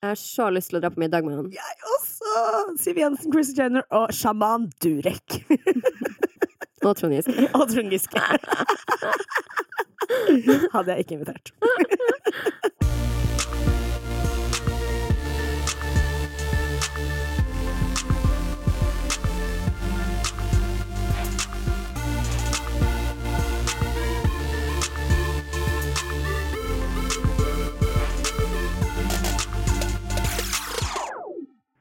[0.00, 1.48] Jeg har så lyst til å dra på middag med han.
[1.52, 2.30] Jeg også!
[2.80, 5.42] Siv Jensen, Chris Jenner og sjaman Durek.
[6.80, 7.44] Og Trond Giske.
[7.58, 8.22] og Trond Giske.
[10.72, 11.52] Hadde jeg ikke invitert.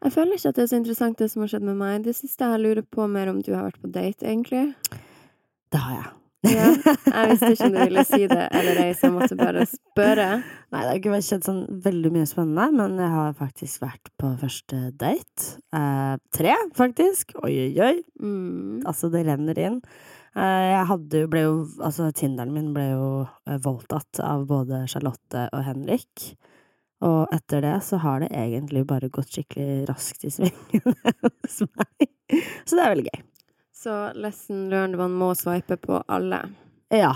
[0.10, 2.00] Jeg føler ikke at det er så interessant, det som har skjedd med meg.
[2.02, 4.72] Det siste jeg lurer på mer om du har vært på date, egentlig.
[5.70, 6.08] Det har jeg.
[6.50, 9.68] Ja, jeg visste ikke om du ville si det eller ei, så jeg måtte bare
[9.70, 10.28] spørre.
[10.42, 14.34] Nei, det har ikke skjedd sånn veldig mye spennende, men jeg har faktisk vært på
[14.42, 15.50] første date.
[15.78, 17.38] Eh, tre, faktisk.
[17.44, 17.96] Oi, oi, oi.
[18.24, 18.80] Mm.
[18.90, 19.82] Altså, det renner inn.
[20.34, 23.10] Eh, jeg hadde jo, ble jo Altså, Tinderen min ble jo
[23.46, 26.32] eh, voldtatt av både Charlotte og Henrik.
[27.06, 30.96] Og etter det så har det egentlig bare gått skikkelig raskt i svingene
[31.46, 32.10] hos meg.
[32.68, 33.22] Så det er veldig gøy.
[33.80, 36.42] Så lesson learned, man må sveipe på alle.
[36.92, 37.14] Ja.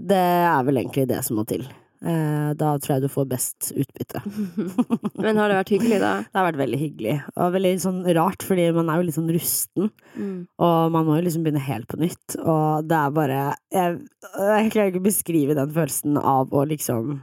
[0.00, 1.64] Det er vel egentlig det som må til.
[2.00, 4.22] Eh, Da tror jeg du får best utbytte.
[5.24, 6.12] Men har det vært hyggelig, da?
[6.24, 7.16] Det har vært veldig hyggelig.
[7.34, 9.90] Og veldig sånn rart, fordi man er jo litt sånn rusten.
[10.14, 10.38] Mm.
[10.62, 12.38] Og man må jo liksom begynne helt på nytt.
[12.40, 13.40] Og det er bare
[13.74, 13.98] Jeg,
[14.30, 17.18] jeg klarer ikke å beskrive den følelsen av å liksom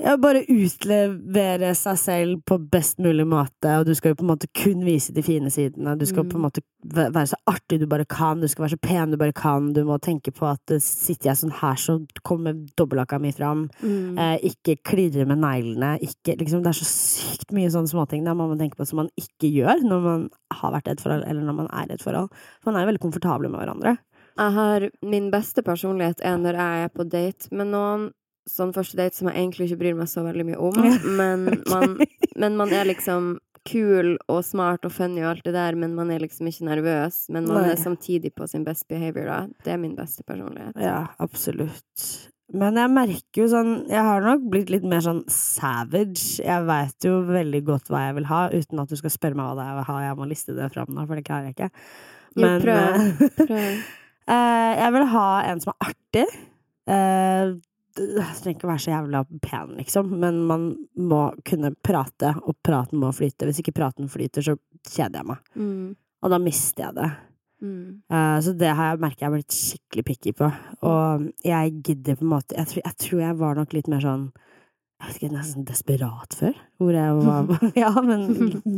[0.00, 4.30] ja, bare utlevere seg selv på best mulig måte, og du skal jo på en
[4.32, 5.96] måte kun vise de fine sidene.
[5.98, 6.46] Du skal på en Mm.
[6.48, 9.72] måte være så artig du bare kan, du skal være så pen du bare kan,
[9.72, 13.68] du må tenke på at eh, sitter jeg sånn her, så kommer dobbeltlakka mi fram.
[13.82, 14.18] Mm.
[14.18, 15.98] Eh, ikke klirre med neglene.
[16.02, 18.96] Ikke, liksom, det er så sykt mye sånne småting der man må tenke på som
[18.96, 21.94] man ikke gjør når man har vært i et forhold, eller når man er i
[21.94, 22.28] et forhold.
[22.62, 23.96] For man er jo veldig komfortable med hverandre.
[24.34, 28.10] Jeg har min beste personlighet er når jeg er på date med noen.
[28.50, 30.76] Sånn første date som jeg egentlig ikke bryr meg så veldig mye om.
[31.20, 31.94] Men man,
[32.36, 36.10] men man er liksom kul og smart og funny og alt det der, men man
[36.12, 37.22] er liksom ikke nervøs.
[37.32, 37.70] Men man Nei.
[37.72, 39.38] er samtidig på sin best behavior, da.
[39.64, 40.76] Det er min beste personlighet.
[40.84, 42.04] Ja, absolutt.
[42.52, 46.42] Men jeg merker jo sånn Jeg har nok blitt litt mer sånn savage.
[46.44, 49.48] Jeg veit jo veldig godt hva jeg vil ha, uten at du skal spørre meg
[49.48, 49.96] hva det er jeg vil ha.
[50.04, 51.70] Jeg må liste det fram nå, for det klarer jeg ikke.
[52.36, 52.82] Jo, prøv.
[52.84, 53.84] eh, Prøv.
[54.28, 56.26] eh, jeg vil ha en som er artig.
[57.94, 60.64] Det trenger ikke være så jævla pen, liksom, men man
[60.98, 63.46] må kunne prate, og praten må flyte.
[63.46, 64.56] Hvis ikke praten flyter, så
[64.88, 65.52] kjeder jeg meg.
[65.54, 65.92] Mm.
[66.24, 67.10] Og da mister jeg det.
[67.64, 68.02] Mm.
[68.12, 70.48] Uh, så det har jeg merket jeg har blitt skikkelig picky på.
[70.88, 74.02] Og jeg gidder på en måte Jeg tror jeg, tror jeg var nok litt mer
[74.04, 76.58] sånn Jeg vet ikke, nesten desperat før.
[76.82, 77.52] Hvor jeg var
[77.84, 78.26] Ja, men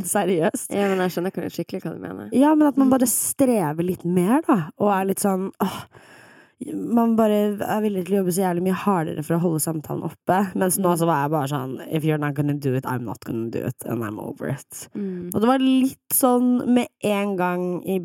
[0.07, 0.69] seriøst.
[0.75, 2.29] Ja, men jeg skjønner skikkelig hva du mener.
[2.35, 4.59] Ja, men at man bare strever litt mer, da.
[4.79, 5.81] Og er litt sånn åh,
[6.73, 10.07] Man bare er villig til å jobbe så jævlig mye hardere for å holde samtalen
[10.07, 10.39] oppe.
[10.57, 13.21] Mens nå så var jeg bare sånn If you're not gonna do it, I'm not
[13.27, 13.85] gonna do it.
[13.85, 14.87] And I'm over it.
[14.97, 15.29] Mm.
[15.33, 17.99] Og det var litt sånn med en gang i,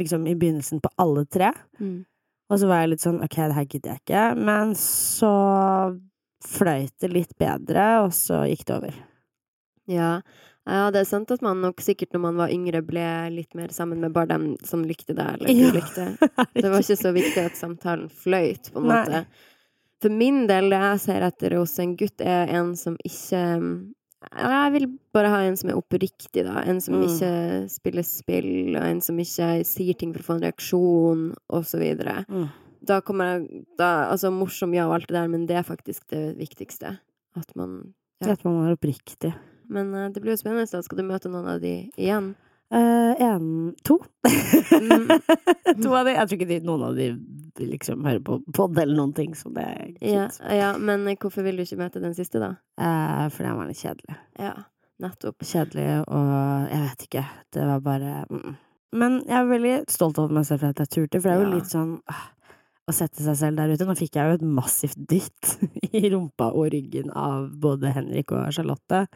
[0.00, 1.52] liksom, i begynnelsen på alle tre.
[1.82, 2.06] Mm.
[2.48, 4.24] Og så var jeg litt sånn ok, det her gidder jeg ikke.
[4.48, 5.34] Men så
[6.48, 8.98] fløyt det litt bedre, og så gikk det over.
[9.88, 10.12] Ja.
[10.68, 13.68] Ja, det er sant at man nok sikkert når man var yngre ble litt mer
[13.74, 15.70] sammen med bare dem som likte deg, eller du Ja.
[15.72, 16.06] likte.
[16.54, 18.98] Det var ikke så viktig at samtalen fløyt, på en Nei.
[19.04, 19.24] måte.
[20.00, 23.40] For min del, det jeg ser etter hos en gutt, er en som ikke
[24.34, 26.60] Jeg vil bare ha en som er oppriktig, da.
[26.66, 27.04] En som Mm.
[27.06, 31.62] ikke spiller spill, og en som ikke sier ting for å få en reaksjon, og
[31.64, 32.24] så videre.
[32.28, 32.48] Mm.
[32.84, 36.02] Da kommer jeg da, Altså, morsom, ja, og alt det der, men det er faktisk
[36.10, 36.98] det viktigste.
[37.36, 38.32] At man Ja.
[38.32, 39.32] At man er oppriktig.
[39.68, 40.68] Men uh, det blir jo spennende.
[40.72, 40.82] da.
[40.84, 42.34] Skal du møte noen av de igjen?
[42.70, 43.94] Eh, en To.
[44.28, 45.08] Mm.
[45.82, 46.12] to av de.
[46.12, 47.06] Jeg tror ikke de, noen av de
[47.64, 51.56] liksom hører på pod eller noen ting, så det er Ja, ja, men hvorfor vil
[51.56, 52.50] du ikke møte den siste, da?
[52.78, 54.18] Uh, fordi han var litt kjedelig.
[54.38, 54.52] Ja,
[55.02, 55.40] nettopp.
[55.48, 56.30] Kjedelig, og
[56.68, 57.24] jeg vet ikke.
[57.56, 58.56] Det var bare mm.
[59.00, 61.40] Men jeg er veldig stolt over meg selv for at jeg turte, for det er
[61.42, 61.56] jo Ja.
[61.56, 62.22] litt sånn ah,
[62.88, 63.88] å sette seg selv der ute.
[63.88, 65.56] Nå fikk jeg jo et massivt dytt
[65.98, 69.06] i rumpa og ryggen av både Henrik og Charlotte.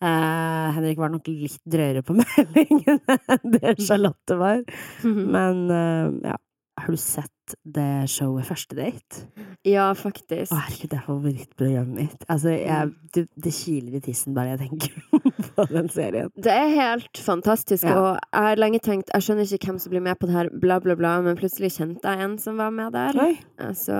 [0.00, 4.60] Eh, Henrik var nok litt drøyere på meldingen enn det Charlotte var.
[5.04, 6.36] Men eh, ja,
[6.78, 7.32] har du sett
[7.64, 9.22] det showet Første date?
[9.66, 10.52] Ja, faktisk.
[10.52, 12.26] Å, herregud, det er favorittprogrammet mitt.
[12.30, 15.24] Altså, jeg, det, det kiler i tissen bare jeg tenker
[15.56, 16.28] på den serien.
[16.36, 17.96] Det er helt fantastisk, Ja.
[17.96, 20.50] og jeg har lenge tenkt Jeg skjønner ikke hvem som blir med på det her,
[20.62, 23.16] bla, bla, bla, men plutselig kjente jeg en som var med der.
[23.24, 23.32] Oi,
[23.64, 23.96] Altså,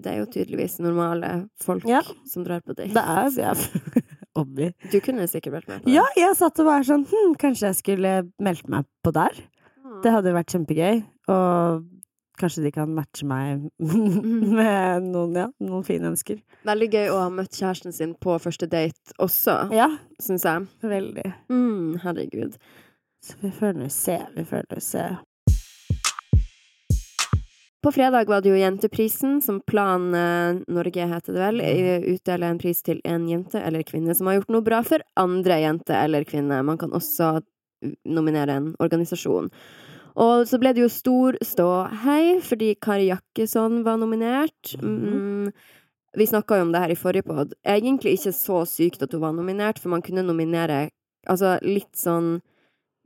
[0.00, 1.34] det er jo tydeligvis normale
[1.66, 2.00] folk Ja.
[2.30, 2.94] som drar på date.
[2.94, 3.82] det er så
[4.36, 4.72] Obvi.
[4.90, 5.94] Du kunne sikkert vært med på det.
[5.94, 9.36] Ja, jeg satt og var sånn hm, Kanskje jeg skulle meldt meg på der?
[10.02, 11.02] Det hadde jo vært kjempegøy.
[11.30, 11.84] Og
[12.34, 16.40] Kanskje de kan matche meg med noen, ja, noen fine mennesker.
[16.66, 19.86] Veldig gøy å ha møtt kjæresten sin på første date også, Ja,
[20.18, 20.66] syns jeg.
[20.82, 21.28] veldig.
[21.54, 22.56] Mm, herregud.
[23.22, 25.04] Så vi får nå se, vi får nå se.
[27.84, 31.58] På fredag var det jo Jenteprisen, som Plan eh, Norge heter det vel,
[32.14, 35.58] utdeler en pris til en jente eller kvinne som har gjort noe bra for andre
[35.60, 36.64] jenter eller kvinner.
[36.64, 37.34] Man kan også
[38.08, 39.50] nominere en organisasjon.
[40.24, 44.72] Og så ble det jo stor ståhei fordi Kari Jakkesson var nominert.
[44.80, 45.50] Mm,
[46.16, 47.52] vi snakka jo om det her i forrige pod.
[47.66, 50.86] Egentlig ikke så sykt at hun var nominert, for man kunne nominere
[51.28, 52.38] altså litt sånn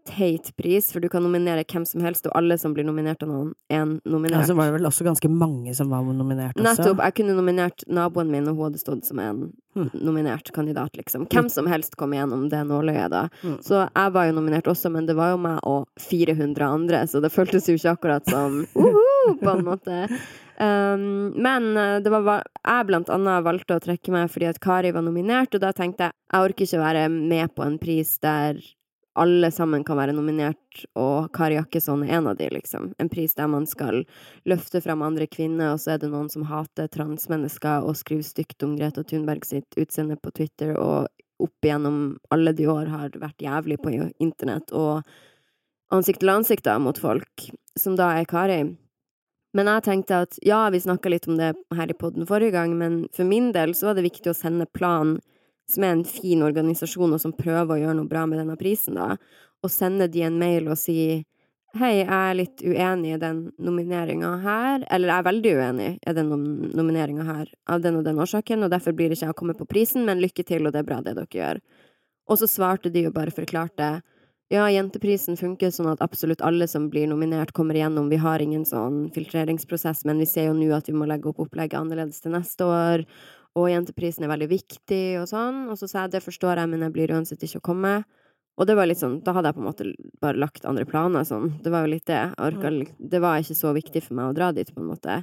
[0.08, 3.30] teit pris, for du kan nominere hvem som helst, og alle som blir nominert av
[3.30, 4.40] noen, er nominert.
[4.40, 6.64] Ja, så var det vel også ganske mange som var nominert også.
[6.66, 7.04] Nettopp.
[7.04, 9.90] Jeg kunne nominert naboen min, og hun hadde stått som en Hmm.
[9.94, 11.26] nominert kandidat, liksom.
[11.30, 13.28] Hvem som helst kom igjennom det nåløyet, da.
[13.42, 13.58] Hmm.
[13.62, 17.20] Så jeg var jo nominert også, men det var jo meg og 400 andre, så
[17.22, 20.00] det føltes jo ikke akkurat som uhu, på en måte.
[20.58, 24.90] Um, men eh, det var jeg blant annet valgte å trekke meg fordi at Kari
[24.90, 28.58] var nominert, og da tenkte jeg jeg orker ikke være med på en pris der
[29.18, 32.92] alle sammen kan være nominert, og Kari Jakkesson er en av de, liksom.
[33.02, 34.04] En pris der man skal
[34.48, 38.62] løfte fram andre kvinner, og så er det noen som hater transmennesker og skriver stygt
[38.66, 43.42] om Greta Thunberg sitt utseende på Twitter, og opp igjennom alle de år har vært
[43.42, 45.06] jævlig på internett og
[45.94, 47.48] ansikt til ansikt da, mot folk,
[47.78, 48.62] som da er Kari.
[49.56, 52.74] Men jeg tenkte at ja, vi snakka litt om det her i poden forrige gang,
[52.78, 55.16] men for min del så var det viktig å sende Plan,
[55.68, 58.96] som er en fin organisasjon, og som prøver å gjøre noe bra med denne prisen,
[58.98, 59.16] da,
[59.62, 61.26] og sender de en mail og sier
[61.76, 66.14] Hei, jeg er litt uenig i den nomineringa her, eller jeg er veldig uenig i
[66.16, 66.46] den nom
[66.80, 69.56] nomineringa her, av den og den årsaken, og derfor blir det ikke jeg å komme
[69.58, 71.60] på prisen, men lykke til, og det er bra det dere gjør.
[72.32, 73.90] Og så svarte de og bare forklarte
[74.48, 78.08] ja, jenteprisen funker sånn at absolutt alle som blir nominert, kommer igjennom.
[78.08, 81.42] Vi har ingen sånn filtreringsprosess, men vi ser jo nå at vi må legge opp
[81.44, 83.04] opplegget annerledes til neste år.
[83.58, 85.66] Og jenteprisen er veldig viktig, og sånn.
[85.72, 87.94] Og så sa jeg det forstår jeg, men jeg blir uansett ikke å komme.
[88.58, 89.84] Og det var litt sånn, da hadde jeg på en måte
[90.22, 91.52] bare lagt andre planer, sånn.
[91.62, 92.22] Det var jo litt det.
[92.42, 95.20] Orka Det var ikke så viktig for meg å dra dit, på en måte.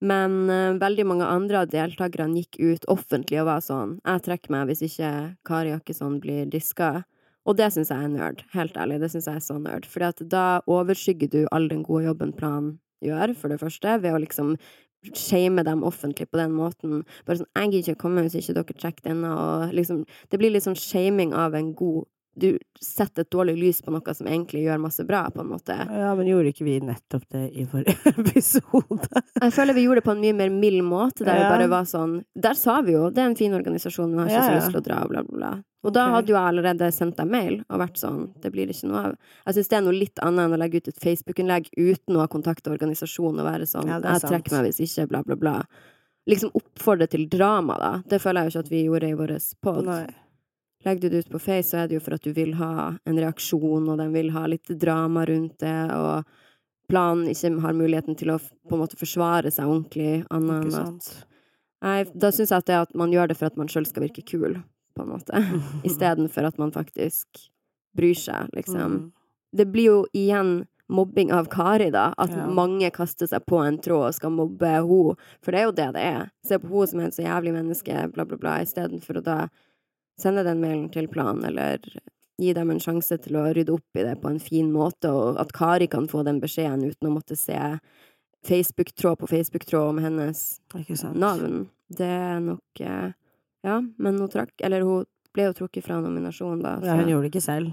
[0.00, 4.54] Men uh, veldig mange andre av deltakerne gikk ut offentlig og var sånn Jeg trekker
[4.54, 5.10] meg hvis ikke
[5.44, 7.02] Kari Jakkesson blir diska.
[7.48, 8.44] Og det syns jeg er nerd.
[8.52, 9.88] Helt ærlig, det syns jeg er så nerd.
[9.88, 14.20] For da overskygger du all den gode jobben planen gjør, for det første, ved å
[14.20, 14.54] liksom
[15.14, 17.04] shame dem offentlig på den måten.
[17.26, 20.50] Bare sånn 'Jeg gidder ikke komme hvis ikke dere trekker denne', og liksom Det blir
[20.52, 22.04] litt sånn shaming av en god
[22.38, 25.74] Du setter et dårlig lys på noe som egentlig gjør masse bra, på en måte.
[25.74, 29.22] Ja, men gjorde ikke vi nettopp det i forrige episode?
[29.42, 31.42] Jeg føler vi gjorde det på en mye mer mild måte, der Ja.
[31.50, 34.26] vi bare var sånn Der sa vi jo 'det er en fin organisasjon, men har
[34.28, 35.62] ikke Ja, så lyst til å dra', bla, bla, bla.
[35.80, 38.88] Og da hadde jo jeg allerede sendt deg mail og vært sånn 'det blir ikke
[38.90, 39.14] noe av'.
[39.46, 42.20] Jeg syns det er noe litt annet enn å legge ut et Facebook-innlegg uten å
[42.20, 45.64] ha kontakta organisasjonen og være sånn Ja, 'jeg trekker meg hvis ikke', bla, bla, bla.
[46.28, 48.02] Liksom oppfordre til drama, da.
[48.06, 49.32] Det føler jeg jo ikke at vi gjorde i vår
[49.62, 50.14] pod.
[50.84, 52.96] Legger du det ut på Face, så er det jo for at du vil ha
[53.04, 56.24] en reaksjon, og den vil ha litt drama rundt det, og
[56.88, 61.26] planen ikke har muligheten til å på en måte forsvare seg ordentlig, annet enn at.
[61.82, 64.02] Nei, da syns jeg at det at man gjør det for at man sjøl skal
[64.04, 64.62] virke kul,
[64.94, 65.40] på en måte,
[65.88, 67.48] istedenfor at man faktisk
[67.96, 68.92] bryr seg, liksom.
[68.98, 69.08] Mm.
[69.56, 72.12] Det blir jo igjen mobbing av Kari, da.
[72.18, 72.46] At Ja.
[72.46, 75.16] mange kaster seg på en tråd og skal mobbe henne.
[75.42, 76.30] For det er jo det det er.
[76.46, 79.36] Se på henne som er en så jævlig menneske, bla, bla, bla, istedenfor å da
[80.18, 81.78] sende den mailen til planen, eller
[82.40, 85.38] gi dem en sjanse til å rydde opp i det på en fin måte, og
[85.40, 87.58] at Kari kan få den beskjeden uten å måtte se
[88.46, 90.60] Facebook-tråd på Facebook-tråd om hennes
[91.14, 91.68] navn.
[91.88, 93.12] Det er nok eh,
[93.66, 96.76] Ja, men hun trakk Eller hun ble jo trukket fra nominasjonen, da.
[96.82, 97.72] Ja, hun gjorde det ikke selv.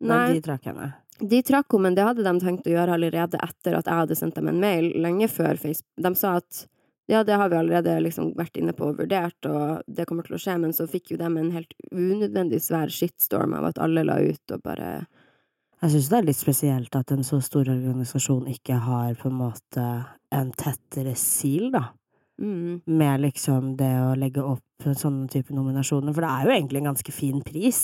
[0.00, 0.92] Men Nei, de trakk henne.
[1.18, 4.18] de trakk henne, men det hadde de tenkt å gjøre allerede etter at jeg hadde
[4.20, 5.88] sendt dem en mail, lenge før Facebook.
[5.98, 6.66] De sa at
[7.08, 10.36] ja, det har vi allerede liksom vært inne på og vurdert, og det kommer til
[10.36, 14.04] å skje, men så fikk jo de en helt unødvendig svær shitstorm av at alle
[14.04, 15.06] la ut og bare
[15.80, 19.40] Jeg syns det er litt spesielt at en så stor organisasjon ikke har på en
[19.40, 19.86] måte
[20.36, 21.86] en tettere sil, da.
[22.38, 26.14] mm, Med liksom det å legge opp sånne type nominasjoner.
[26.14, 27.82] For det er jo egentlig en ganske fin pris.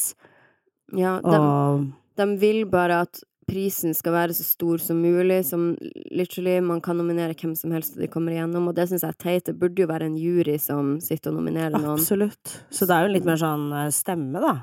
[0.95, 1.87] Ja, de, Og
[2.21, 5.75] de vil bare at prisen skal være så stor som mulig, som
[6.11, 9.21] literally man kan nominere hvem som helst, de kommer igjennom, og det syns jeg er
[9.21, 9.49] teit.
[9.49, 11.99] Det burde jo være en jury som sitter og nominerer noen.
[11.99, 12.61] absolutt.
[12.73, 14.55] Så det er jo litt mer sånn eh, stemme, da.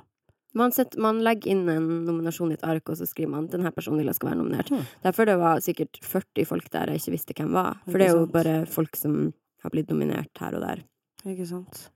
[0.58, 3.72] Man, setter, man legger inn en nominasjon i et ark, og så skriver man 'denne
[3.72, 4.72] personen vil skal være nominert'.
[4.72, 4.84] Mm.
[5.06, 7.80] Derfor det var sikkert 40 folk der jeg ikke visste hvem var.
[7.86, 9.32] For det er jo bare folk som
[9.64, 10.84] har blitt nominert her og der.
[11.24, 11.92] Ikke sant.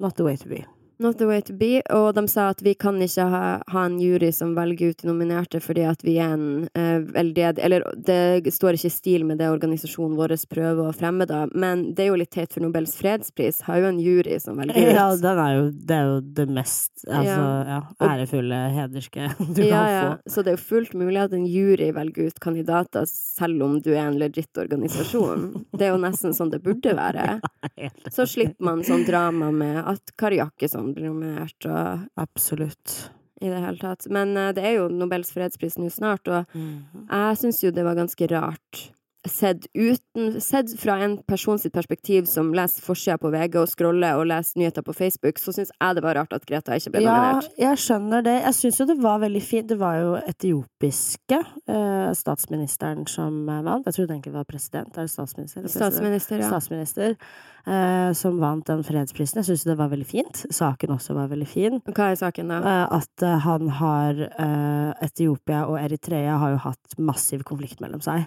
[0.00, 0.64] Not the way to be.
[1.00, 1.80] Not the way to be.
[1.96, 5.08] Og de sa at vi kan ikke ha, ha en jury som velger ut de
[5.08, 9.40] nominerte fordi at vi er en eh, veldedig Eller det står ikke i stil med
[9.40, 11.46] det organisasjonen vår prøver å fremme, da.
[11.54, 14.76] Men det er jo litt teit, for Nobels fredspris har jo en jury som velger
[14.76, 14.92] ut.
[14.94, 17.80] Ja, den er jo, det er jo det mest altså, ja.
[18.04, 20.04] ærefulle hederske du ja, kan ja.
[20.04, 20.34] få.
[20.34, 23.90] Så det er jo fullt mulig at en jury velger ut kandidater selv om du
[23.94, 25.48] er en legit organisasjon.
[25.72, 27.40] Det er jo nesten sånn det burde være.
[28.14, 33.10] Så slipper man sånn drama med at Kari Jakkesson blir nominert og Absolutt.
[33.40, 34.08] i det hele tatt.
[34.12, 37.06] Men eh, det er jo Nobels fredspris nå snart, og mm.
[37.08, 38.82] jeg syns jo det var ganske rart.
[39.28, 44.16] Sett, uten, sett fra en person sitt perspektiv som leser forsida på VG og scroller
[44.16, 47.02] og leser nyheter på Facebook, så syns jeg det var rart at Greta ikke ble
[47.04, 48.38] Ja, jeg skjønner det.
[48.46, 49.68] Jeg syns jo det var veldig fint.
[49.68, 53.84] Det var jo etiopiske eh, statsministeren som eh, vant.
[53.90, 54.96] Jeg trodde egentlig det var president.
[54.96, 55.66] Er det statsminister?
[55.66, 55.76] president?
[55.76, 56.48] Statsminister, ja.
[56.54, 57.18] Statsminister.
[57.66, 59.42] Eh, som vant den fredsprisen.
[59.42, 60.46] Jeg syns det var veldig fint.
[60.48, 61.76] Saken også var veldig fin.
[61.92, 62.62] Hva er saken, da?
[62.64, 68.00] Eh, at eh, han har eh, Etiopia og Eritrea har jo hatt massiv konflikt mellom
[68.04, 68.24] seg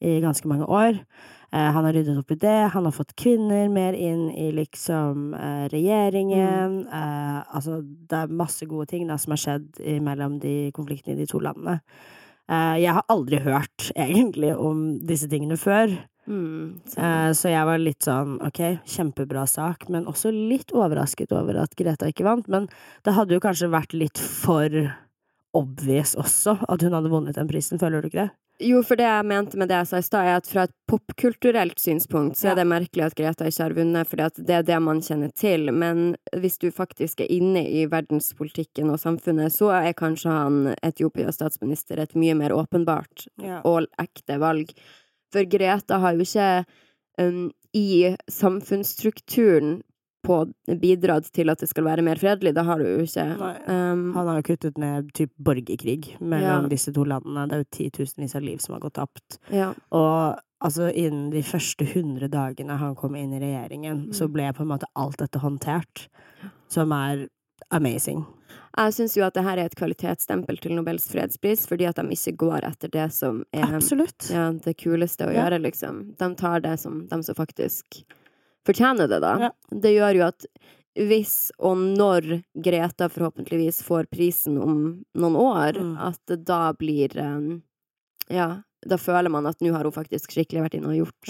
[0.00, 0.98] i ganske mange år.
[1.52, 2.70] Eh, han har ryddet opp i det.
[2.74, 5.34] Han har fått kvinner mer inn i liksom
[5.70, 6.86] regjeringen regjeringen.
[6.88, 11.22] Eh, altså, det er masse gode ting da, som har skjedd mellom de konfliktene i
[11.22, 11.80] de to landene.
[12.50, 15.94] Eh, jeg har aldri hørt egentlig om disse tingene før.
[16.26, 21.32] Mm, så- Eh, Så jeg var litt sånn ok, kjempebra sak, men også litt overrasket
[21.32, 22.48] over at Greta ikke vant.
[22.48, 22.68] Men
[23.04, 24.68] det hadde jo kanskje vært litt for
[25.54, 28.32] obvious også at hun hadde vunnet den prisen, føler du ikke det?
[28.62, 30.72] Jo, for det jeg mente med det jeg sa i stad, er at fra et
[30.86, 34.76] popkulturelt synspunkt så er det merkelig at Greta ikke har vunnet, for det er det
[34.82, 35.72] man kjenner til.
[35.74, 36.04] Men
[36.38, 41.98] hvis du faktisk er inne i verdenspolitikken og samfunnet, så er kanskje han Etiopias statsminister
[42.04, 43.58] et mye mer åpenbart Ja.
[43.66, 44.70] og ekte valg.
[45.34, 46.64] For Greta har jo ikke
[47.18, 49.80] um, i samfunnsstrukturen
[50.24, 50.38] på
[50.80, 52.54] bidratt til at det skal være mer fredelig.
[52.56, 53.26] Det har du jo ikke.
[53.68, 56.68] Um, Han har jo kuttet ned typ borgerkrig mellom Ja.
[56.72, 57.46] disse to landene.
[57.48, 59.38] Det er jo titusenvis av liv som har gått tapt.
[59.52, 59.72] ja.
[59.92, 64.32] Og altså, innen de første hundre dagene han kom inn i regjeringen, så Mm.
[64.32, 66.08] ble på en måte alt dette håndtert.
[66.68, 67.28] Som er
[67.70, 68.24] amazing.
[68.76, 72.02] Jeg syns jo at det her er et kvalitetsstempel til Nobels fredspris, fordi at de
[72.10, 76.16] ikke går etter det som er ja, det kuleste å gjøre, liksom.
[76.18, 78.02] De tar det som de som faktisk
[78.66, 79.34] fortjener det, da.
[79.48, 79.50] Ja.
[79.70, 80.46] Det gjør jo at
[80.94, 85.96] hvis og når Greta forhåpentligvis får prisen om noen år, Mm.
[85.98, 87.62] at da blir um,
[88.30, 91.28] Ja, da føler man at nå har hun faktisk skikkelig vært inne og gjort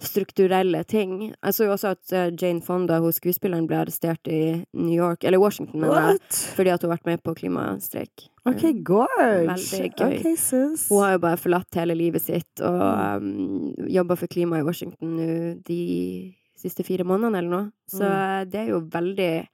[0.00, 1.34] strukturelle ting.
[1.42, 5.24] Jeg så jo også at eh, Jane Fonda, hun skuespilleren, ble arrestert i New York,
[5.24, 6.20] eller Washington, mener jeg,
[6.56, 8.28] fordi at hun har vært med på klimastreik.
[8.46, 9.56] Ok, Eh, gorge!
[9.58, 10.18] Gøy.
[10.20, 10.88] Okay, sis.
[10.88, 13.74] Hun har jo bare forlatt hele livet sitt og Mm.
[13.80, 17.70] um, jobba for klima i Washington nå de siste fire månedene eller noe.
[17.88, 18.12] Så Mm.
[18.40, 19.46] eh, det er jo veldig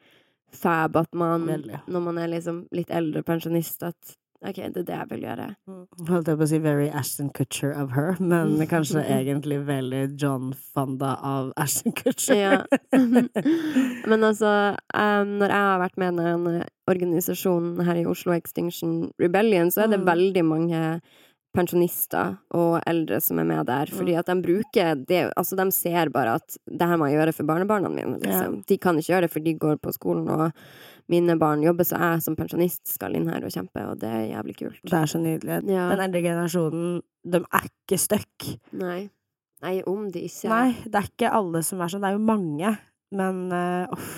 [0.52, 1.80] fab at man, Veldig.
[1.88, 5.44] når man er liksom litt eldre pensjonist, at OK, det er det jeg vil gjøre.
[6.08, 10.52] Holdt jeg på å si very Ashton Kutcher of her, men kanskje egentlig veldig John
[10.74, 12.34] Fonda av Ashton Kutcher.
[12.34, 12.64] Ja.
[14.10, 14.50] Men altså,
[14.94, 19.84] um, når jeg har vært med i den organisasjonen her i Oslo, Extinction Rebellion, så
[19.84, 20.06] er det Mm.
[20.10, 21.00] veldig mange
[21.52, 26.10] pensjonister og eldre som er med der, fordi at de bruker det Altså, de ser
[26.12, 28.62] bare at det her må jeg gjøre for barnebarna mine, liksom.
[28.68, 30.50] De kan ikke gjøre det, for de går på skolen, og
[31.12, 34.28] mine barn jobber, så jeg som pensjonist skal inn her og kjempe, og det er
[34.32, 34.80] jævlig kult.
[34.88, 35.58] Det er så nydelig.
[35.70, 35.88] Ja.
[35.92, 38.52] Den eldre generasjonen, de er ikke stuck.
[38.78, 39.00] Nei.
[39.62, 42.02] Nei, om de ikke Nei, det er ikke alle som er sånn.
[42.02, 42.72] Det er jo mange,
[43.14, 44.14] men uh, uff.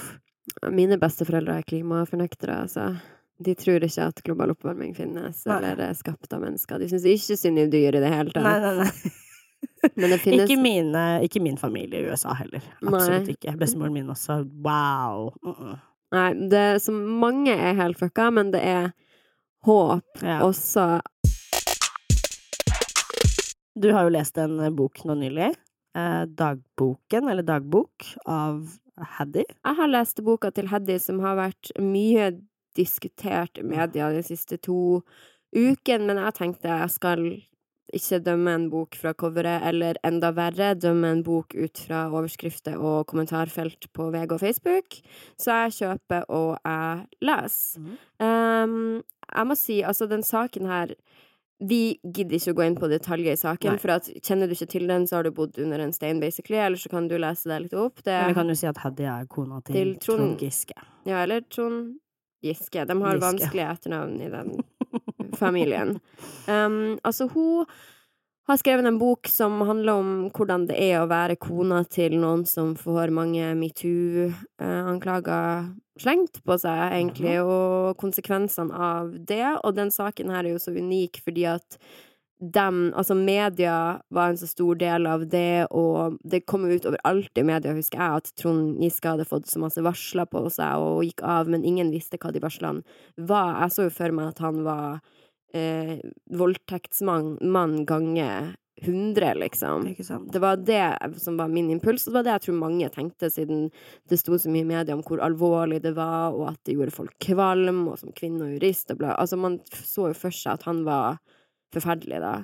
[0.70, 2.92] Mine besteforeldre er klimafornektere, altså.
[3.38, 5.56] De tror ikke at global oppvarming finnes, Nei.
[5.56, 6.78] eller er skapt av mennesker.
[6.78, 8.46] De syns ikke synd i dyr i det hele tatt.
[8.46, 9.12] Nei, nei, nei.
[9.96, 12.62] Men det finnes Ikke, mine, ikke min familie i USA heller.
[12.84, 13.34] Absolutt Nei.
[13.34, 13.56] ikke.
[13.58, 14.38] Bestemoren min også.
[14.64, 15.32] Wow.
[15.44, 15.74] Uh -uh.
[16.14, 18.92] Nei, det som mange er helt fucka, men det er
[19.64, 20.40] håp Ja.
[20.44, 21.00] også.
[23.74, 25.54] Du har jo lest en bok nå nylig.
[25.96, 29.42] Eh, dagboken, eller dagbok, av Haddy.
[29.64, 32.30] Jeg har lest boka til Heddy, som har vært mye
[32.76, 35.02] diskutert i media de siste to
[35.54, 37.26] ukene, men jeg tenkte jeg skal
[37.94, 42.80] ikke dømme en bok fra coveret, eller enda verre, dømme en bok ut fra overskrifter
[42.80, 44.96] og kommentarfelt på VG og Facebook.
[45.38, 47.84] Så jeg kjøper og jeg leser.
[47.84, 47.92] Mm.
[48.24, 50.96] Um, jeg må si, altså, den saken her
[51.64, 53.80] Vi gidder ikke å gå inn på detaljer i saken, Nei.
[53.80, 56.58] for at kjenner du ikke til den, så har du bodd under en stein, basically,
[56.58, 58.02] eller så kan du lese deg litt opp.
[58.02, 60.74] Det, eller kan du si at Heddy er kona til, Til Trond- Trond Giske.
[61.06, 61.94] ja, eller Trond
[62.44, 62.84] Giske.
[62.86, 63.26] De har Giske.
[63.26, 64.48] vanskelige etternavn i den
[65.40, 65.98] familien.
[66.48, 67.64] Um, altså, hun
[68.46, 72.44] har skrevet en bok som handler om hvordan det er å være kona til noen
[72.48, 75.70] som får mange metoo-anklager
[76.00, 79.58] slengt på seg, egentlig, og konsekvensene av det.
[79.62, 81.78] Og den saken her er jo så unik fordi at
[82.40, 86.88] dem, altså media var en så stor del av det, og det kom jo ut
[86.90, 90.82] overalt i media, husker jeg, at Trond Giske hadde fått så masse varsler på seg
[90.82, 92.84] og gikk av, men ingen visste hva de varslene
[93.16, 93.60] var.
[93.62, 94.98] Jeg så jo for meg at han var
[95.54, 95.96] eh,
[96.34, 99.94] voldtektsmann mann ganger 100, liksom.
[100.32, 103.30] Det var det som var min impuls, og det var det jeg tror mange tenkte,
[103.30, 103.68] siden
[104.10, 106.96] det sto så mye i media om hvor alvorlig det var, og at det gjorde
[106.96, 110.58] folk kvalm, og som kvinne og jurist og bla Altså, man så jo for seg
[110.58, 111.22] at han var
[111.74, 112.34] forferdelig, da.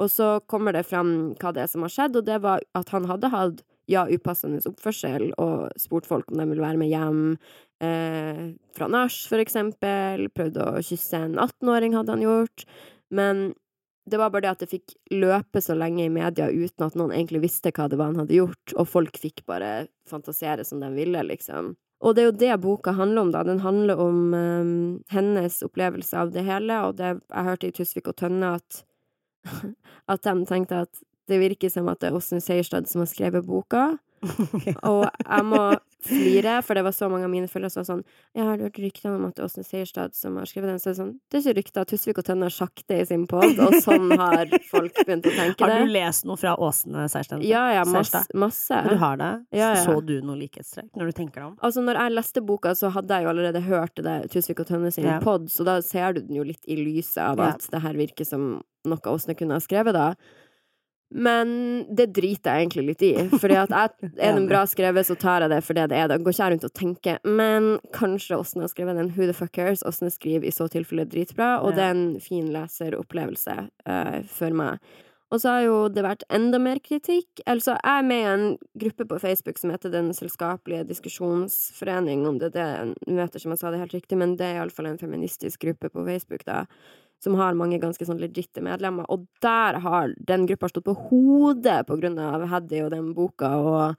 [0.00, 2.92] Og så kommer det fram hva det er som har skjedd, og det var at
[2.94, 7.24] han hadde hatt ja, upassende oppførsel og spurt folk om de ville være med hjem
[7.82, 8.44] eh,
[8.76, 10.28] fra nach, for eksempel.
[10.32, 12.64] Prøvde å kysse en 18-åring, hadde han gjort.
[13.10, 13.50] Men
[14.10, 17.12] det var bare det at det fikk løpe så lenge i media uten at noen
[17.14, 20.90] egentlig visste hva det var han hadde gjort, og folk fikk bare fantasere som de
[20.94, 21.74] ville, liksom.
[22.00, 23.42] Og det er jo det boka handler om, da.
[23.44, 24.70] Den handler om um,
[25.12, 28.84] hennes opplevelse av det hele, og det jeg hørte i Tusvik og Tønne at
[30.12, 33.46] at de tenkte at det virker som at det er Åsne Seierstad som har skrevet
[33.46, 33.94] boka.
[34.90, 35.60] Og jeg må
[36.06, 38.04] flire, for det var så mange av mine følgere som var sånn
[38.36, 40.78] Jeg har hørt ryktene om at det er Åsne Seierstad som har skrevet den.
[40.80, 41.88] Så det er sånn Det er ikke rykter.
[41.90, 45.34] Tusvik og Tønne har sagt det i sin pod, og sånn har folk begynt å
[45.36, 45.70] tenke det.
[45.80, 47.44] Har du lest noe fra Åsne Seierstad?
[47.46, 48.24] Ja, ja, masse.
[48.34, 48.80] masse.
[48.88, 49.30] Du har det?
[49.56, 49.84] Ja, ja.
[49.84, 51.56] Så du noe likhetstrekk når du tenker deg om?
[51.62, 54.92] Altså, når jeg leste boka, så hadde jeg jo allerede hørt det Tusvik og Tønne
[54.94, 55.18] sin Ja.
[55.22, 58.26] pod, så da ser du den jo litt i lyset av at det her virker
[58.28, 60.14] som noe Åsne kunne ha skrevet, da.
[61.10, 61.50] Men
[61.90, 63.12] det driter jeg egentlig litt i.
[63.32, 66.08] Fordi at jeg, er den bra skrevet, så tar jeg det for det det er.
[66.10, 69.36] Da går ikke jeg rundt og tenker Men kanskje Åsne har skrevet den Who the
[69.36, 69.84] fuck cares?
[69.86, 73.56] Åsne skriver i så tilfelle dritbra, og det er en fin leseropplevelse
[73.90, 74.78] uh, for meg.
[75.30, 77.42] Og så har jo det vært enda mer kritikk.
[77.46, 78.46] Altså, jeg er med i en
[78.82, 83.62] gruppe på Facebook som heter Den selskapelige diskusjonsforening, om det er det møter som jeg
[83.62, 86.64] sa det helt riktig, men det er iallfall en feministisk gruppe på Facebook, da.
[87.20, 89.04] Som har mange ganske sånn legitte medlemmer.
[89.12, 93.50] Og der har den gruppa stått på hodet på grunn av Heddy og den boka,
[93.60, 93.96] og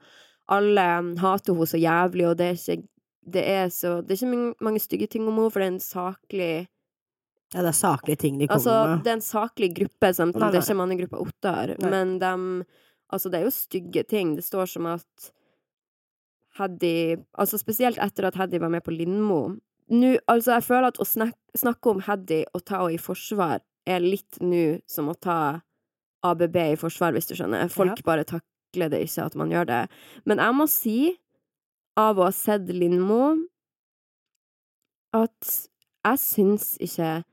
[0.50, 0.86] alle
[1.22, 2.88] hater henne så jævlig, og det er ikke
[3.22, 5.78] det er, så, det er ikke mange- stygge ting om henne, for det er en
[5.78, 6.66] saklig
[7.54, 9.04] Ja, det er saklige ting de kommer Altså, med.
[9.04, 10.50] det er en saklig gruppe, samtidig.
[10.50, 11.76] Det er ikke mannegruppa Ottar.
[11.78, 12.64] Men de
[13.12, 14.34] Altså, det er jo stygge ting.
[14.34, 15.30] Det står som at
[16.58, 19.56] Heddy Altså, spesielt etter at Heddy var med på Lindmo.
[19.92, 23.60] Nå, altså, jeg føler at å snakke, snakke om Heddy og ta henne i forsvar
[23.88, 25.60] er litt nå som å ta
[26.24, 27.68] ABB i forsvar, hvis du skjønner.
[27.72, 28.06] Folk Ja.
[28.06, 29.88] bare takler det ikke at man gjør det.
[30.24, 31.18] Men jeg må si,
[31.98, 33.36] av å ha sett Lindmo,
[35.12, 35.68] at
[36.06, 37.24] jeg syns ikke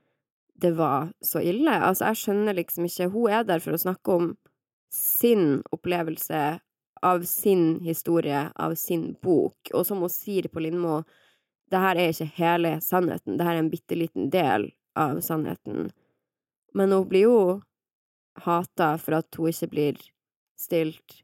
[0.60, 1.72] det var så ille.
[1.72, 4.36] Altså, jeg skjønner liksom ikke Hun er der for å snakke om
[4.92, 6.60] sin opplevelse
[7.02, 11.04] av sin historie, av sin bok, og som hun sier på Lindmo,
[11.70, 15.90] det her er ikke hele sannheten, det her er en bitte liten del av sannheten.
[16.74, 17.40] Men hun blir jo
[18.44, 20.00] hata for at hun ikke blir
[20.60, 21.20] stilt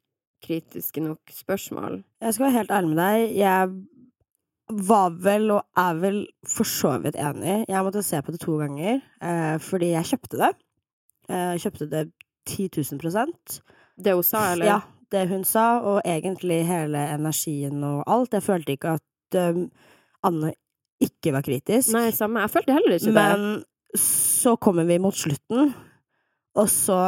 [0.47, 2.01] kritiske nok spørsmål.
[2.23, 3.37] Jeg skal være helt ærlig med deg.
[3.41, 3.71] Jeg
[4.87, 7.65] var vel, og er vel, for så vidt enig.
[7.71, 10.53] Jeg måtte se på det to ganger, eh, fordi jeg kjøpte det.
[11.29, 12.05] Eh, Jeg kjøpte det
[12.47, 13.61] 10 000 prosent.
[13.99, 14.67] Det hun sa, eller?
[14.67, 14.81] Ja,
[15.11, 18.33] det hun sa, og egentlig hele energien og alt.
[18.35, 19.71] Jeg følte ikke at um,
[20.25, 20.53] Anne
[21.03, 21.93] ikke var kritisk.
[21.93, 22.41] Nei, samme.
[22.47, 23.15] Jeg følte heller ikke det.
[23.15, 25.75] Men så kommer vi mot slutten,
[26.57, 27.01] og så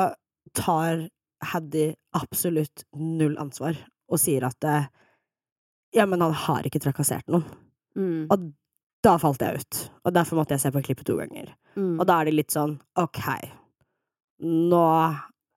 [0.56, 1.06] tar
[1.52, 3.76] Haddy absolutt null ansvar
[4.10, 4.88] og sier at eh,
[5.94, 7.44] ja, men han har ikke trakassert noen.
[7.94, 8.48] Mm, Og
[9.06, 9.78] da falt jeg ut.
[10.04, 11.52] Og derfor måtte jeg se på klippet to ganger.
[11.76, 11.94] mm.
[12.00, 13.22] Og da er det litt sånn, ok,
[14.42, 14.84] nå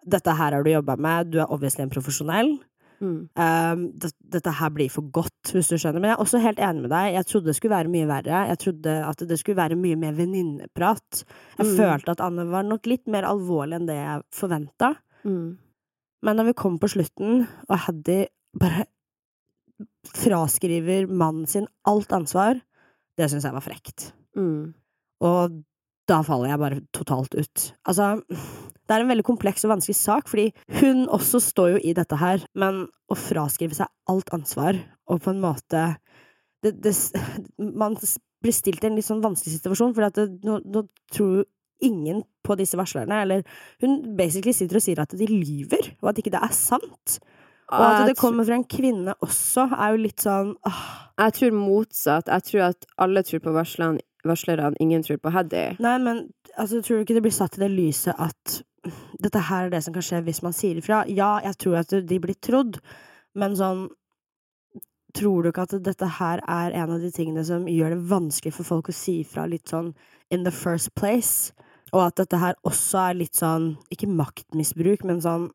[0.02, 2.56] Dette her har du jobba med, du er obviously en profesjonell.
[3.02, 3.30] Mm.
[3.34, 5.98] Um, det, dette her blir for godt, hvis du skjønner.
[6.04, 7.14] Men jeg er også helt enig med deg.
[7.16, 8.42] Jeg trodde det skulle være mye verre.
[8.52, 11.24] Jeg trodde at det skulle være mye mer venninneprat.
[11.58, 11.76] Jeg Mm.
[11.80, 14.92] følte at Anne var nok litt mer alvorlig enn det jeg forventa.
[15.26, 15.58] Mm.
[16.24, 18.26] Men når vi kom på slutten, og Haddy
[18.60, 18.86] bare
[20.06, 22.60] fraskriver mannen sin alt ansvar,
[23.18, 24.12] det syns jeg var frekt.
[24.38, 24.74] Mm.
[25.22, 25.64] Og
[26.12, 27.67] da faller jeg bare totalt ut.
[27.88, 30.50] Altså, det er en veldig kompleks og vanskelig sak, fordi
[30.82, 35.34] hun også står jo i dette her, men å fraskrive seg alt ansvar, og på
[35.34, 35.86] en måte
[36.62, 36.93] det, det,
[37.58, 37.95] Man
[38.41, 41.45] blir stilt i en litt sånn vanskelig situasjon, for nå, nå tror
[41.82, 43.45] ingen på disse varslerne, eller
[43.82, 47.17] hun basically sitter og sier at de lyver, og at ikke det er sant.
[47.71, 50.82] Og at det kommer fra en kvinne også, er jo litt sånn åh,
[51.21, 52.28] Jeg tror motsatt.
[52.28, 55.63] Jeg tror at alle tror på varslerne, varslerne ingen tror på Heddy.
[55.84, 58.62] Nei, men altså, tror du ikke det blir satt i det lyset at
[59.21, 61.03] Dette her er det som kan skje hvis man sier ifra.
[61.05, 62.79] Ja, jeg tror at de blir trodd,
[63.38, 63.89] men sånn
[65.12, 68.53] Tror du ikke at dette her er en av de tingene som gjør det vanskelig
[68.55, 69.89] for folk å si ifra litt sånn
[70.31, 71.51] in the first place?
[71.91, 75.49] Og at dette her også er litt sånn, ikke maktmisbruk, men sånn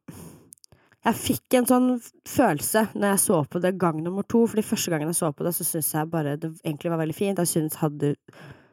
[1.07, 1.88] Jeg fikk en sånn
[2.27, 5.31] følelse når jeg så på det gang nummer to, for de første gangen jeg så
[5.31, 7.42] på det, så syntes jeg bare det egentlig var veldig fint.
[7.42, 8.14] Jeg syntes Hadde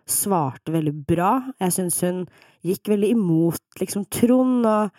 [0.10, 1.32] svarte veldig bra.
[1.62, 2.24] Jeg syntes hun
[2.66, 4.90] gikk veldig imot liksom Trond, og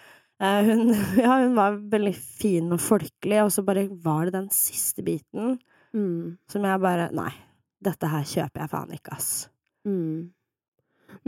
[0.40, 0.94] eh, hun
[1.24, 5.58] Ja, hun var veldig fin og folkelig, og så bare var det den siste biten
[5.94, 6.38] Mm.
[6.50, 7.30] som jeg bare Nei,
[7.78, 9.28] dette her kjøper jeg faen ikke, ass.
[9.86, 10.32] Mm.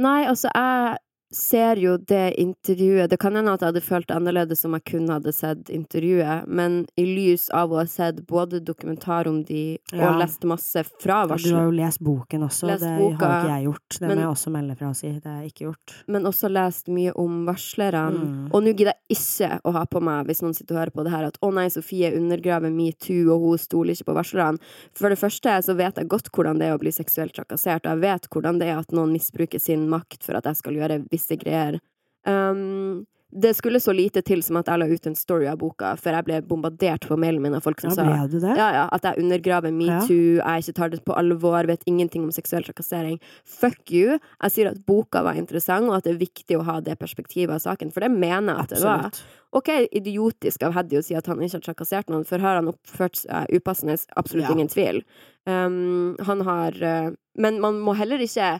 [0.02, 0.96] Nei, altså, jeg
[1.32, 4.84] ser jo det intervjuet Det kan hende at jeg hadde følt det annerledes om jeg
[4.92, 9.78] kun hadde sett intervjuet, men i lys av å ha sett både dokumentar om de
[9.92, 10.16] og Ja.
[10.18, 13.64] lest masse fra Du har jo lest boken også, Lest det boka, har ikke jeg
[13.66, 13.88] gjort.
[13.98, 15.12] Det men- må jeg også melde fra og si.
[15.12, 16.04] Det har jeg ikke gjort.
[16.06, 18.16] men også lest mye om varslerne.
[18.16, 18.50] Mm.
[18.54, 21.04] Og nå gidder jeg ikke å ha på meg, hvis noen sitter og hører på
[21.04, 24.58] det her, at å nei, Sofie undergraver metoo, og hun stoler ikke på varslerne.
[24.94, 27.98] For det første så vet jeg godt hvordan det er å bli seksuelt trakassert, og
[27.98, 31.08] jeg vet hvordan det er at noen misbruker sin makt for at jeg skal gjøre
[31.16, 31.80] visse greier.
[32.28, 35.90] Um, det skulle så lite til som at jeg la ut en story av boka,
[35.98, 37.96] før jeg ble bombardert på mailen min av folk som Ja,
[38.30, 42.24] sa ja, ja, at jeg undergraver metoo, jeg ikke tar det på alvor, vet ingenting
[42.24, 43.18] om seksuell trakassering.
[43.44, 44.20] Fuck you!
[44.44, 47.58] Jeg sier at boka var interessant, og at det er viktig å ha det perspektivet
[47.58, 49.20] av saken, for det mener jeg at det var.
[49.56, 52.70] Ok, idiotisk av Heddy å si at han ikke har trakassert noen, for har han
[52.70, 55.02] oppført seg upassende, absolutt ingen tvil.
[55.46, 58.56] Um, han har uh, Men man må heller ikke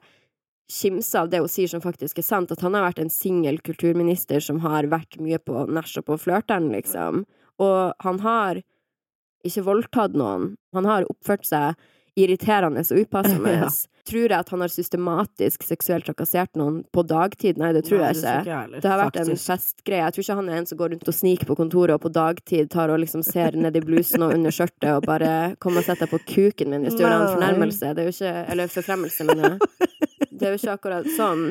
[0.73, 3.61] kimse av det hun sier som faktisk er sant, at han har vært en singel
[3.65, 7.25] kulturminister som har vært mye på nach og på flørteren, liksom.
[7.63, 8.63] Og han har
[9.47, 10.55] ikke voldtatt noen.
[10.75, 11.77] Han har oppført seg
[12.17, 13.59] irriterende og upassende.
[13.67, 13.71] Ja.
[14.07, 17.57] Tror jeg at han har systematisk seksuelt trakassert noen på dagtid?
[17.59, 18.35] Nei, det tror Nei, jeg ikke.
[18.45, 20.05] tror ikke Det har vært en festgreie.
[20.05, 22.13] Jeg tror ikke han er en som går rundt og sniker på kontoret og på
[22.15, 25.83] dagtid tar og liksom ser ned i blusen og under skjørtet og bare 'Kom og
[25.83, 27.95] sett deg på kuken min', hvis du gjør en fornærmelse.
[27.99, 29.59] Det er jo ikke Eller forfremmelse, mener jeg.
[30.37, 31.47] Det er jo ikke akkurat sånn.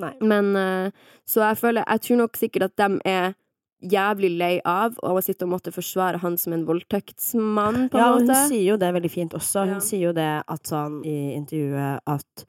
[0.00, 0.12] Nei.
[0.22, 0.90] Men eh,
[1.26, 3.34] Så jeg føler Jeg tror nok sikkert at de er
[3.82, 8.10] jævlig lei av å sitte og måtte forsvare han som en voldtektsmann, på en Ja,
[8.12, 9.64] og hun sier jo det veldig fint også.
[9.64, 9.80] Hun Ja.
[9.80, 12.44] sier jo det at sånn i intervjuet at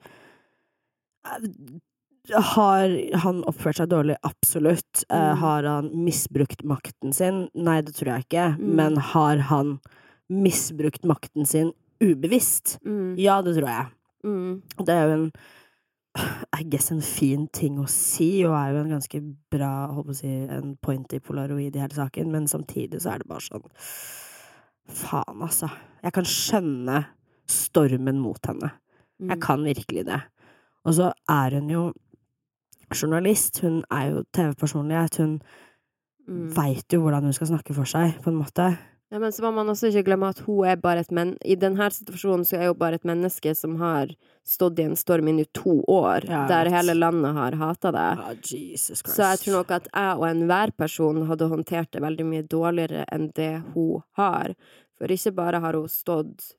[1.24, 2.92] eh, har
[3.24, 4.16] han oppført seg dårlig?
[4.22, 5.04] Absolutt.
[5.08, 5.16] Mm.
[5.18, 7.48] Uh, har han misbrukt makten sin?
[7.54, 8.46] Nei, det tror jeg ikke.
[8.60, 8.74] Mm.
[8.78, 9.72] Men har han
[10.30, 12.78] misbrukt makten sin ubevisst?
[12.86, 13.86] Mm, Ja, det tror jeg.
[14.24, 15.32] mm, Det er jo en
[16.60, 19.22] I guess en fin ting å si, og er jo en ganske
[19.52, 23.30] bra håper å si, en pointy polaroid i hele saken, men samtidig så er det
[23.30, 23.66] bare sånn
[24.92, 25.68] Faen, altså.
[26.02, 26.96] Jeg kan skjønne
[27.48, 28.72] stormen mot henne.
[29.22, 29.28] mm.
[29.30, 30.18] Jeg kan virkelig det.
[30.84, 31.84] Og så er hun jo
[32.92, 35.36] journalist, hun er jo TV-personlighet, hun
[36.26, 36.48] mm.
[36.56, 38.66] veit jo hvordan hun skal snakke for seg, på en måte.
[39.12, 41.34] Ja, men så må man også ikke glemme at hun er bare et men...
[41.44, 44.14] I denne situasjonen så er hun bare et menneske som har
[44.48, 48.06] stått i en storm i nå to år, Ja, der hele landet har hata det.
[48.22, 49.18] Ja, Jesus Christ.
[49.18, 53.04] Så jeg tror nok at jeg og enhver person hadde håndtert det veldig mye dårligere
[53.12, 54.56] enn det hun har.
[54.96, 56.54] For ikke bare har hun stått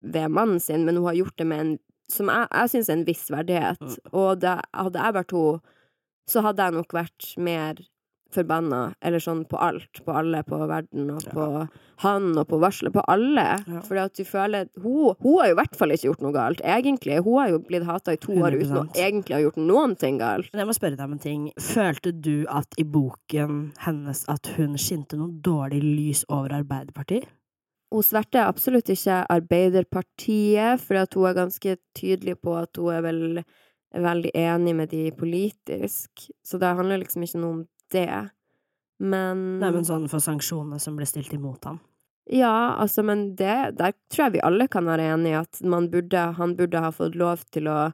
[0.00, 1.76] ved mannen sin, men hun har gjort det med en
[2.10, 3.98] som jeg, jeg syns er en viss verdighet.
[4.14, 5.60] Og det, hadde jeg vært hun,
[6.30, 7.82] så hadde jeg nok vært mer
[8.30, 11.32] forbanna, eller sånn på alt, på alle, på verden, og Ja.
[11.34, 11.68] på
[12.04, 13.44] han, og på varselet, på alle.
[13.66, 13.80] Ja.
[13.84, 16.60] Fordi at du føler hun, hun har jo i hvert fall ikke gjort noe galt,
[16.64, 17.18] egentlig.
[17.24, 20.18] Hun har jo blitt hata i to år uten å egentlig ha gjort noen ting
[20.18, 20.48] galt.
[20.52, 21.50] Men jeg må spørre deg om en ting.
[21.60, 27.26] Følte du at i boken hennes at hun skinte noe dårlig lys over Arbeiderpartiet?
[27.92, 33.02] Hun sverter absolutt ikke Arbeiderpartiet, for at hun er ganske tydelig på at hun er
[33.02, 33.44] vel
[33.90, 36.28] veldig enig med de politisk.
[36.46, 37.62] Så det handler liksom ikke noe om
[37.94, 38.30] det.
[39.00, 41.80] Men Nei, men sånn for sanksjonene som ble stilt imot han.
[42.30, 45.88] Ja, altså, men det Der tror jeg vi alle kan være enige i at man
[45.90, 47.92] burde, han burde ha fått lov til å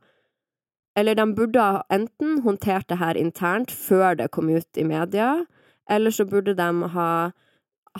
[0.96, 5.44] Eller de burde ha enten håndtert det her internt før det kom ut i media,
[5.88, 7.10] eller så burde de ha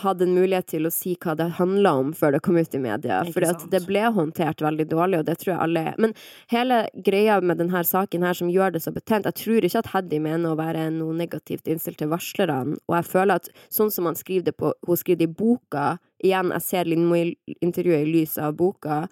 [0.02, 2.80] hatt en mulighet til å si hva det handla om før det kom ut i
[2.82, 3.20] media.
[3.34, 6.00] For det ble håndtert veldig dårlig, og det tror jeg alle er.
[6.02, 6.14] Men
[6.52, 9.92] hele greia med denne saken her som gjør det så betent Jeg tror ikke at
[9.94, 14.08] Heddy mener å være noe negativt innstilt til varslerne, og jeg føler at sånn som
[14.08, 15.86] han skriver det på Hun skriver det i boka
[16.24, 19.02] Igjen, jeg ser Lindmo-intervjuet i lys av boka.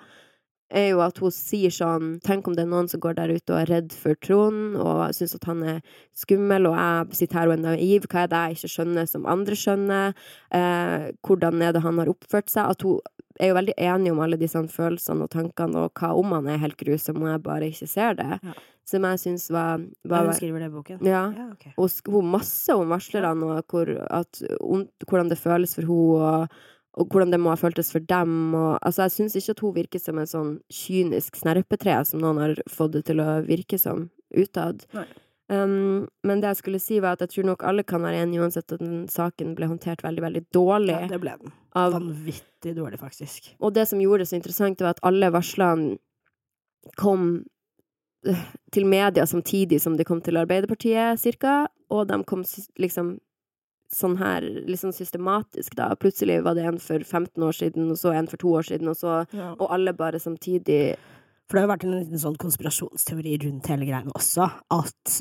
[0.75, 3.55] Er jo at hun sier sånn Tenk om det er noen som går der ute
[3.55, 5.81] og er redd for Trond, og syns at han er
[6.17, 8.09] skummel, og jeg sitter her og er naiv.
[8.11, 10.29] Hva er det jeg ikke skjønner, som andre skjønner?
[10.55, 12.75] Eh, hvordan er det han har oppført seg?
[12.75, 13.01] At hun
[13.43, 16.63] er jo veldig enig om alle disse følelsene og tankene, og hva om han er
[16.63, 18.39] helt grusom, og jeg bare ikke ser det.
[18.43, 18.55] Ja.
[18.85, 20.99] Som jeg syns var, var Hun skriver det i boken?
[21.09, 21.23] Ja.
[21.33, 21.73] ja okay.
[21.81, 24.43] og hun masse om varslerne, og hvor, at,
[25.09, 26.61] hvordan det føles for henne, og,
[26.95, 28.55] og hvordan det må ha føltes for dem.
[28.55, 32.41] Og, altså, jeg syns ikke at hun virker som en sånn kynisk snerpetre som noen
[32.43, 34.85] har fått det til å virke som utad.
[35.51, 38.47] Um, men det jeg skulle si, var at jeg tror nok alle kan være enige
[38.47, 40.95] uansett at den saken ble håndtert veldig, veldig dårlig.
[40.95, 41.53] Ja, det ble den.
[41.75, 43.51] av, Vanvittig dårlig, faktisk.
[43.59, 45.99] og det som gjorde det så interessant, var at alle varslene
[47.01, 47.45] kom
[48.29, 52.47] eh, til media samtidig som de kom til Arbeiderpartiet, cirka, og de kom
[52.81, 53.17] liksom
[53.95, 55.91] sånn her, liksom systematisk, da.
[56.01, 58.91] Plutselig var det en for 15 år siden, og så en for to år siden,
[58.91, 60.97] og så Og alle bare samtidig
[61.49, 65.19] For det har jo vært en liten sånn konspirasjonsteori rundt hele greiene også, at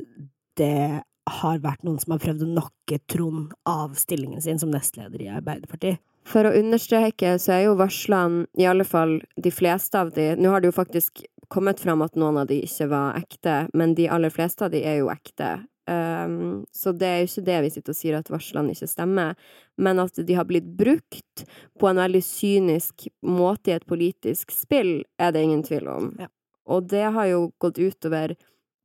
[0.55, 5.21] det har vært noen som har prøvd å nokke Trond av stillingen sin som nestleder
[5.23, 5.99] i Arbeiderpartiet.
[6.27, 10.53] For å understreke, så er jo varslene, i alle fall de fleste av de Nå
[10.53, 14.07] har det jo faktisk kommet fram at noen av de ikke var ekte, men de
[14.09, 15.57] aller fleste av de er jo ekte.
[15.83, 19.35] Um, så det er jo ikke det vi sitter og sier at varslene ikke stemmer,
[19.75, 21.43] men at de har blitt brukt
[21.79, 26.13] på en veldig kynisk måte i et politisk spill, er det ingen tvil om.
[26.23, 26.29] Ja.
[26.71, 28.37] Og det har jo gått utover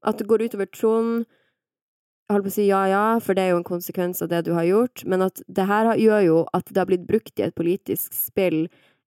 [0.02, 1.26] At det går utover Trond
[2.28, 4.42] jeg holdt på å si ja, ja, for det er jo en konsekvens av det
[4.44, 7.46] du har gjort, men at det her gjør jo at det har blitt brukt i
[7.46, 8.66] et politisk spill,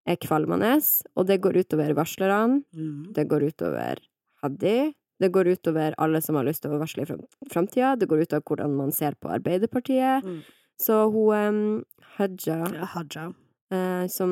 [0.09, 0.79] er kvalmende,
[1.13, 3.13] og det går utover varslerne, Mm.
[3.13, 4.01] det går utover
[4.41, 8.09] Haddy, det går utover alle som har lyst til å varsle i fram- framtida, det
[8.09, 10.25] går utover hvordan man ser på Arbeiderpartiet.
[10.25, 10.41] Mm.
[10.81, 11.85] Så hun um,
[12.17, 13.27] Haja, Ja, Haja.
[13.71, 14.31] eh, som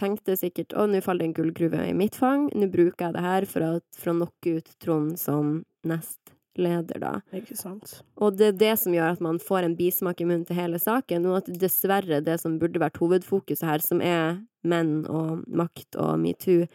[0.00, 3.24] tenkte sikkert å, nå faller det en gullgruve i mitt fang, nå bruker jeg det
[3.26, 7.12] her for, at, for å nokke ut Trond som nestleder, da.
[7.36, 7.98] Ikke sant?
[8.16, 10.80] Og det er det som gjør at man får en bismak i munnen til hele
[10.82, 15.96] saken, og at dessverre det som burde vært hovedfokuset her, som er menn og makt
[16.00, 16.66] og metoo,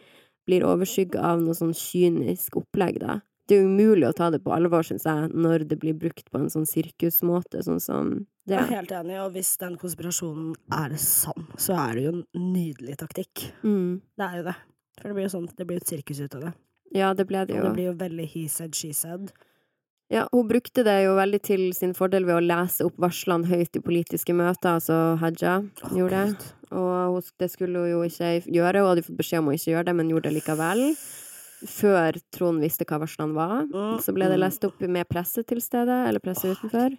[0.46, 3.18] blir overskygga av noe sånn kynisk opplegg, da.
[3.46, 6.26] Det er jo umulig å ta det på alvor, syns jeg, når det blir brukt
[6.32, 8.14] på en sånn sirkusmåte, sånn som
[8.46, 8.56] det.
[8.56, 12.22] Jeg er helt enig, og hvis den konspirasjonen er sann, så er det jo en
[12.54, 13.48] nydelig taktikk.
[13.62, 14.00] Mm.
[14.18, 14.56] Det er jo det.
[14.96, 16.54] For det blir jo sånn, det blir et sirkus ut av det.
[16.94, 19.32] Ja, det ble det Og det blir jo veldig he said, she said.
[20.12, 23.74] Ja, hun brukte det jo veldig til sin fordel ved å lese opp varslene høyt
[23.74, 26.50] i politiske møter, altså Haja oh, gjorde det.
[26.78, 29.88] Og det skulle hun jo ikke gjøre, hun hadde fått beskjed om å ikke gjøre
[29.88, 30.84] det, men gjorde det likevel.
[31.64, 33.64] Før Trond visste hva varslene var.
[34.04, 34.42] Så ble det mm.
[34.44, 36.96] lest opp med presse til stede, eller presse utenfor.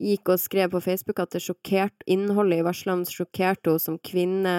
[0.00, 4.54] Gikk og skrev på Facebook at det sjokkerte innholdet i varslene sjokkerte henne som kvinne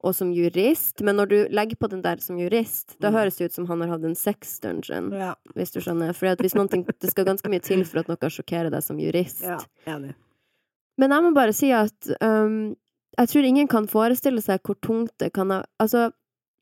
[0.00, 1.02] og som jurist.
[1.04, 3.18] Men når du legger på den der som jurist, da Mm.
[3.18, 6.14] høres det ut som han har hatt en sex dungeon, Ja, hvis du skjønner.
[6.14, 9.42] For det skal ganske mye til for at noe sjokkerer deg som jurist.
[9.42, 10.14] ja, enig.
[10.96, 12.74] Men jeg må bare si at um,
[13.18, 16.12] jeg tror ingen kan forestille seg hvor tungt det kan ha Altså,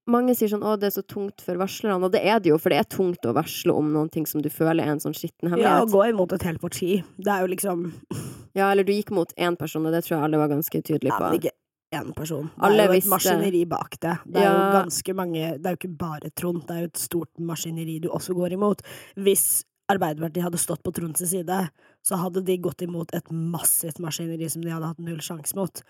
[0.08, 2.58] mange sier sånn 'Å, det er så tungt for varslerne', og det er det jo,
[2.58, 5.14] for det er tungt å varsle om noen ting som du føler er en sånn
[5.14, 7.02] skitten Ja, å gå imot et helt parti.
[7.18, 7.92] Det er jo liksom
[8.54, 11.12] Ja, eller du gikk mot én person, og det tror jeg alle var ganske tydelige
[11.12, 11.30] Ja, på.
[11.30, 11.52] men ikke
[11.94, 12.42] én person.
[12.56, 14.18] Det Alle er jo et visste- maskineri bak det.
[14.26, 14.52] Det er Ja.
[14.72, 18.00] jo ganske mange Det er jo ikke bare Trond, det er jo et stort maskineri
[18.00, 18.80] du også går imot.
[19.16, 21.70] Hvis Arbeiderpartiet hadde stått på Tronds side,
[22.04, 25.80] så hadde de gått imot et massivt maskineri som de hadde hatt null sjanse mot.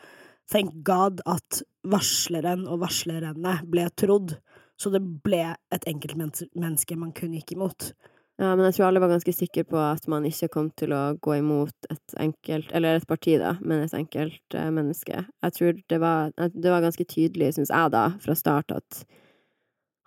[0.48, 4.38] Thank God at varsleren og varslerne ble trodd,
[4.80, 5.42] så det ble
[5.74, 7.90] et enkeltmenneske man kun gikk imot.
[8.38, 11.16] Ja, men jeg tror alle var ganske sikre på at man ikke kom til å
[11.18, 15.24] gå imot et enkelt Eller et parti, da, men et enkelt eh, menneske.
[15.42, 19.02] Jeg tror det var, det var ganske tydelig, syns jeg, da, fra start, at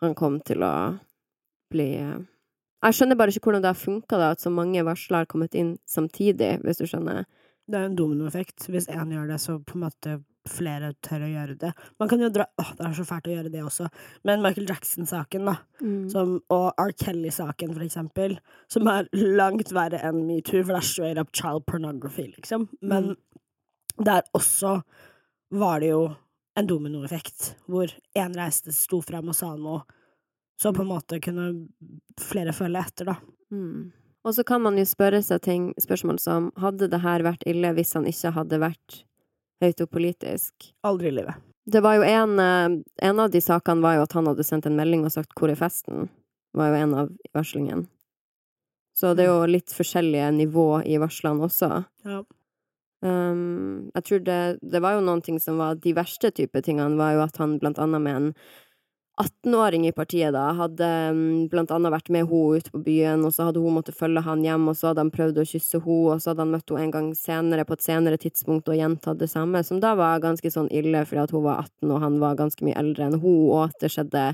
[0.01, 0.73] han kom til å
[1.75, 2.23] bli eh,
[2.87, 5.59] Jeg skjønner bare ikke hvordan det har funka, da, at så mange varsler har kommet
[5.59, 7.27] inn samtidig, hvis du skjønner.
[7.67, 8.71] Det er en dominoeffekt.
[8.71, 10.15] Hvis én gjør det, så på en måte
[10.49, 11.71] flere tør å gjøre det.
[11.99, 13.89] Man kan jo dra Åh, det er så fælt å gjøre det også.
[14.25, 16.09] Men Michael Jackson-saken, da, Mm.
[16.09, 16.91] som, og R.
[16.93, 18.37] Kelly-saken, for eksempel,
[18.69, 22.67] som er langt verre enn metoo, for det er straight up child pornography, liksom.
[22.81, 23.15] Men
[23.97, 24.81] der også
[25.51, 26.15] var det jo
[26.57, 29.83] en dominoeffekt, hvor én reiste, sto fram og sa noe,
[30.59, 31.67] så på en måte kunne
[32.19, 33.15] flere følge etter, da.
[33.51, 33.91] Mm.
[34.23, 37.71] Og så kan man jo spørre seg ting, spørsmål som hadde det her vært ille
[37.73, 39.03] hvis han ikke hadde vært
[39.61, 40.71] høyt opp politisk?
[40.87, 41.39] Aldri i livet.
[41.71, 44.65] Det var jo en, eh, en av de sakene var jo at han hadde sendt
[44.65, 46.09] en melding og sagt 'hvor er festen?'
[46.53, 47.87] var jo en av varslingen.
[48.93, 51.85] Så det er jo litt forskjellige nivå i varslene også.
[52.03, 52.23] Ja.
[53.01, 56.99] Um, jeg tror det, det var jo noen ting som var De verste type tingene
[56.99, 58.35] var jo at han blant annet med en
[59.19, 63.33] 18-åring i partiet, da, hadde mm, blant annet vært med henne ut på byen, og
[63.35, 66.15] så hadde hun måttet følge han hjem, og så hadde han prøvd å kysse henne,
[66.15, 69.19] og så hadde han møtt henne en gang senere, på et senere tidspunkt, og gjentatt
[69.21, 72.21] det samme, som da var ganske sånn ille, fordi at hun var 18, og han
[72.23, 74.29] var ganske mye eldre enn hun, og at det skjedde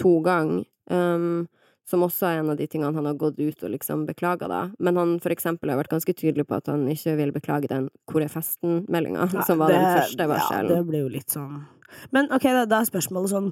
[0.00, 0.68] to ganger.
[0.90, 1.48] Um,
[1.90, 4.60] som også er en av de tingene han har gått ut og liksom beklaga, da.
[4.78, 7.88] Men han for eksempel har vært ganske tydelig på at han ikke vil beklage den
[8.10, 10.70] Hvor er festen-meldinga, som var det- den første varselen.
[10.70, 11.66] Ja, det ble jo litt sånn
[12.14, 13.48] Men ok, da, da er spørsmålet sånn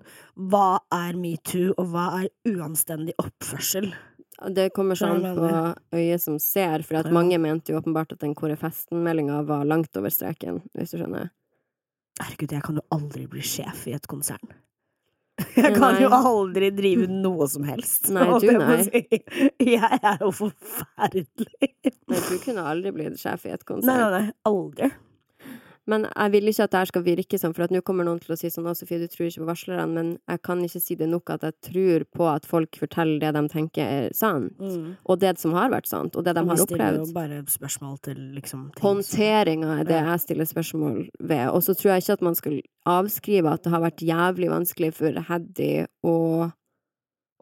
[0.51, 3.90] Hva er metoo, og hva er uanstendig oppførsel?
[4.55, 5.48] Det kommer sånn på
[5.98, 9.96] øyet som ser, for at mange mente jo åpenbart at den er festen-meldinga var langt
[9.98, 11.33] over streken, hvis du skjønner.
[12.22, 14.55] Herregud, jeg kan jo aldri bli sjef i et konsern.
[15.55, 16.03] Jeg kan Nei.
[16.03, 18.09] jo aldri drive noe som helst.
[18.11, 19.20] Nei, du, jeg nei.
[19.79, 21.68] Jeg er jo forferdelig.
[22.11, 24.03] Men du kunne aldri blitt sjef i et Nei, konsert.
[24.03, 24.33] nei, nei.
[24.51, 24.88] Aldri.
[25.88, 28.20] Men jeg vil ikke at det her skal virke sånn, for at nå kommer noen
[28.20, 30.83] til å si sånn å, Sofie, du tror ikke på varslerne, men jeg kan ikke
[30.85, 34.53] si det nok at jeg tror på at folk forteller det de tenker er sant,
[35.09, 37.01] og det som har vært sant, og det de Og vi har stiller opplevd.
[37.09, 41.46] jo bare spørsmål til liksom Håndteringa er det jeg stiller spørsmål ved.
[41.48, 44.92] Og så tror jeg ikke at man skal avskrive at det har vært jævlig vanskelig
[44.96, 45.72] for Heddy
[46.07, 46.51] og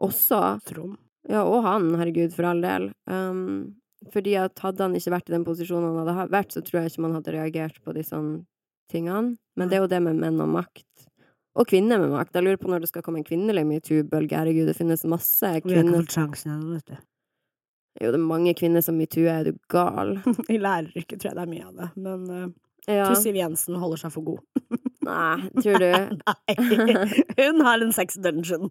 [0.07, 0.97] også Trond.
[1.27, 2.91] Ja, og han, herregud, for all del.
[3.09, 3.75] Um,
[4.13, 6.91] fordi at hadde han ikke vært i den posisjonen han hadde vært, så tror jeg
[6.93, 8.19] ikke man hadde reagert på disse
[8.91, 9.35] tingene.
[9.57, 10.85] Men det er jo det med menn og makt.
[11.57, 12.35] Og kvinner med makt.
[12.37, 14.37] Jeg lurer på når det skal komme en kvinnelig metoo-bølge.
[14.37, 16.99] Herregud, det finnes masse Vi har ikke kvinner fått sjansen ennå, vet du.
[17.97, 20.19] Jo, det er mange kvinner som metoo-er, er du gal?
[20.53, 22.47] I læreryrket tror jeg det er mye av det, men uh,
[22.87, 23.07] Ja.
[23.09, 24.43] tror Siv Jensen holder seg for god.
[25.07, 27.05] Nei, tror du Nei,
[27.37, 28.69] hun har en sex dungeon.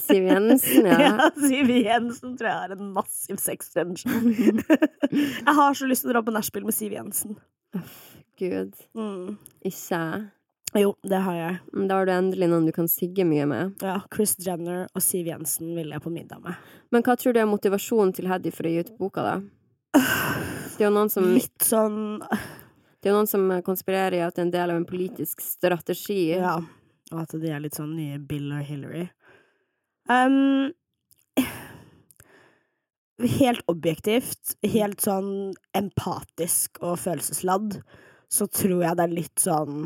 [0.00, 0.98] Siv Jensen, ja.
[1.04, 4.62] Ja, Siv Jensen tror jeg har en massiv sex dungeon.
[5.10, 7.36] jeg har så lyst til å dra på nachspiel med Siv Jensen.
[8.40, 8.72] Gud.
[8.96, 9.36] Mm.
[9.64, 10.24] Ikke jeg.
[10.76, 11.58] Jo, det har jeg.
[11.88, 13.76] Da har du endelig noen du kan sigge mye med.
[13.84, 16.58] Ja, Chris Jenner og Siv Jensen vil jeg på middag med.
[16.92, 19.36] Men hva tror du er motivasjonen til Heddy for å gi ut boka, da?
[20.76, 22.18] Det er jo noen som Litt sånn
[23.06, 25.38] Det er jo noen som konspirerer i at det er en del av en politisk
[25.38, 26.32] strategi.
[26.32, 26.56] Ja,
[27.12, 29.04] og at de er litt sånn nye Bill og Hillary.
[30.10, 30.72] Um,
[33.38, 37.78] helt objektivt, helt sånn empatisk og følelsesladd,
[38.26, 39.84] så tror jeg det er litt sånn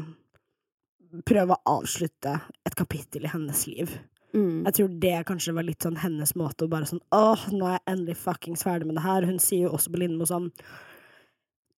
[1.28, 3.98] Prøve å avslutte et kapittel i hennes liv.
[4.32, 4.62] Mm.
[4.70, 7.82] Jeg tror det kanskje var litt sånn hennes måte å bare sånn Åh, nå er
[7.82, 9.28] jeg endelig fuckings ferdig med det her.
[9.28, 10.54] Hun sier jo også på Lindmo sånn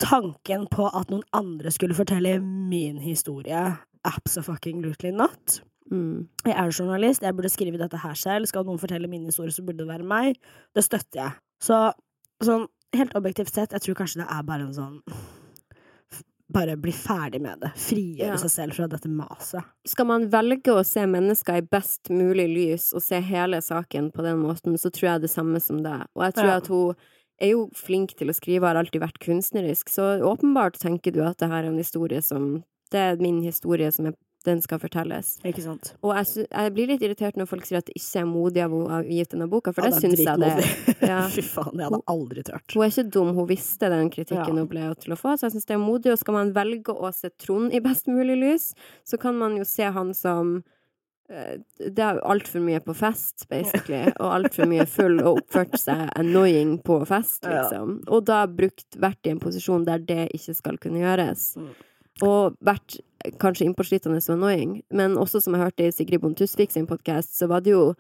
[0.02, 3.64] Tanken på at noen andre skulle fortelle min historie,
[4.08, 5.60] absolutely not.
[5.92, 6.28] Mm.
[6.46, 8.46] Jeg er journalist, jeg burde skrive dette her selv.
[8.50, 10.38] Skal noen fortelle min historie, så burde det være meg.
[10.74, 11.32] Det støtter jeg.
[11.62, 11.78] Så
[12.42, 14.98] sånn helt objektivt sett, jeg tror kanskje det er bare en sånn
[16.52, 17.70] Bare bli ferdig med det.
[17.80, 18.36] Frigjøre Ja.
[18.36, 19.64] seg selv fra dette maset.
[19.88, 24.20] Skal man velge å se mennesker i best mulig lys og se hele saken på
[24.22, 26.04] den måten, så tror jeg det samme som deg.
[26.14, 26.56] Og jeg tror Ja.
[26.56, 26.94] at hun
[27.42, 31.38] er jo flink til å skrive, har alltid vært kunstnerisk, så åpenbart tenker du at
[31.42, 35.36] det her er en historie som Det er min historie som er, den skal fortelles.
[35.46, 35.92] Ikke sant?
[36.02, 38.72] Og jeg, jeg blir litt irritert når folk sier at det ikke er modig av
[38.74, 40.66] henne å gi ut denne boka, for Ja, det syns jeg det er.
[41.12, 41.20] Ja.
[41.30, 42.74] Fy faen, det hadde jeg aldri turt.
[42.74, 44.58] Hun er ikke dum, hun visste den kritikken Ja.
[44.64, 46.12] hun ble til å få, så jeg syns det er modig.
[46.12, 48.68] Og skal man velge å se Trond i best mulig lys,
[49.06, 50.58] så kan man jo se han som
[51.28, 56.76] det er altfor mye på fest, basically, og altfor mye full og oppført seg annoying
[56.84, 58.00] på fest, liksom.
[58.12, 61.52] Og da brukt vært i en posisjon der det ikke skal kunne gjøres.
[61.56, 61.70] Mm.
[62.26, 62.98] Og vært
[63.40, 67.36] kanskje innpåslitende og annoying, men også som jeg hørte i Sigrid Bonde Tusvik sin podkast,
[67.38, 67.92] så var det jo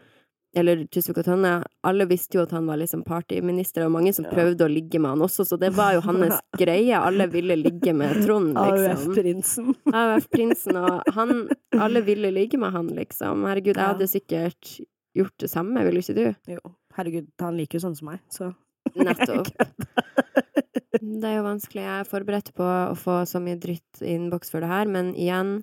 [0.54, 1.52] eller Tusvik og Tønne,
[1.88, 4.32] alle visste jo at han var liksom partyminister, og mange som Ja.
[4.34, 6.92] prøvde å ligge med han også, så det var jo hans greie.
[6.98, 9.12] Alle ville ligge med Trond, liksom.
[9.14, 9.74] AUF-prinsen.
[9.92, 13.46] AUF-prinsen, og han Alle ville ligge med han, liksom.
[13.48, 14.74] Herregud, jeg hadde sikkert
[15.16, 16.54] gjort det samme, ville ikke du?
[16.54, 16.60] Jo,
[16.96, 18.52] herregud, han liker jo sånn som meg, så
[18.98, 19.46] Nettopp.
[21.00, 21.82] Det er jo vanskelig.
[21.84, 25.12] Jeg er forberedt på å få så mye dritt i innboks for det her, men
[25.14, 25.62] igjen,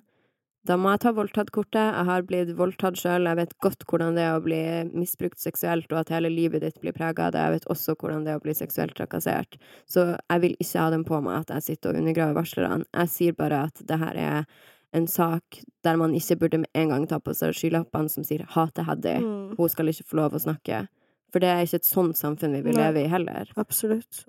[0.68, 1.80] da må jeg ta voldtatt-kortet.
[1.80, 3.28] Jeg har blitt voldtatt sjøl.
[3.30, 4.60] Jeg vet godt hvordan det er å bli
[4.92, 7.44] misbrukt seksuelt, og at hele livet ditt blir prega av det.
[7.46, 9.56] Jeg vet også hvordan det er å bli seksuelt trakassert.
[9.88, 12.84] Så jeg vil ikke ha den på meg at jeg sitter og undergraver varslerne.
[12.92, 14.44] Jeg sier bare at det her er
[14.92, 18.44] en sak der man ikke burde med en gang ta på seg skylappene som sier
[18.44, 20.88] 'hate Haddy', mm, Hun skal ikke få lov å snakke.
[21.32, 22.90] For det er ikke et sånt samfunn vi vil Nei.
[22.90, 23.46] leve i heller.
[23.56, 24.26] absolutt.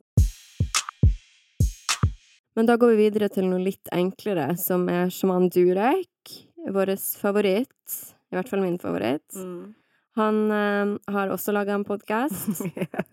[2.56, 6.34] Men da går vi videre til noe litt enklere, som er Shaman Durek.
[6.72, 7.96] Vår favoritt.
[8.32, 9.36] I hvert fall min favoritt.
[9.36, 9.74] Mm.
[10.20, 12.62] Han eh, har også laga en podkast.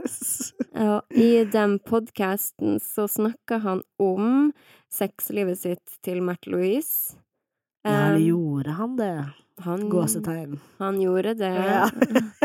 [0.08, 0.52] Yes.
[0.78, 4.52] Og i den podkasten så snakker han om
[4.92, 7.14] sexlivet sitt til Mert-Louise.
[7.14, 7.24] Ja,
[7.88, 9.12] Eh, eller gjorde han det?
[9.64, 10.56] Han, Gåsetegn.
[10.78, 11.52] han gjorde det.
[11.54, 11.86] Ja.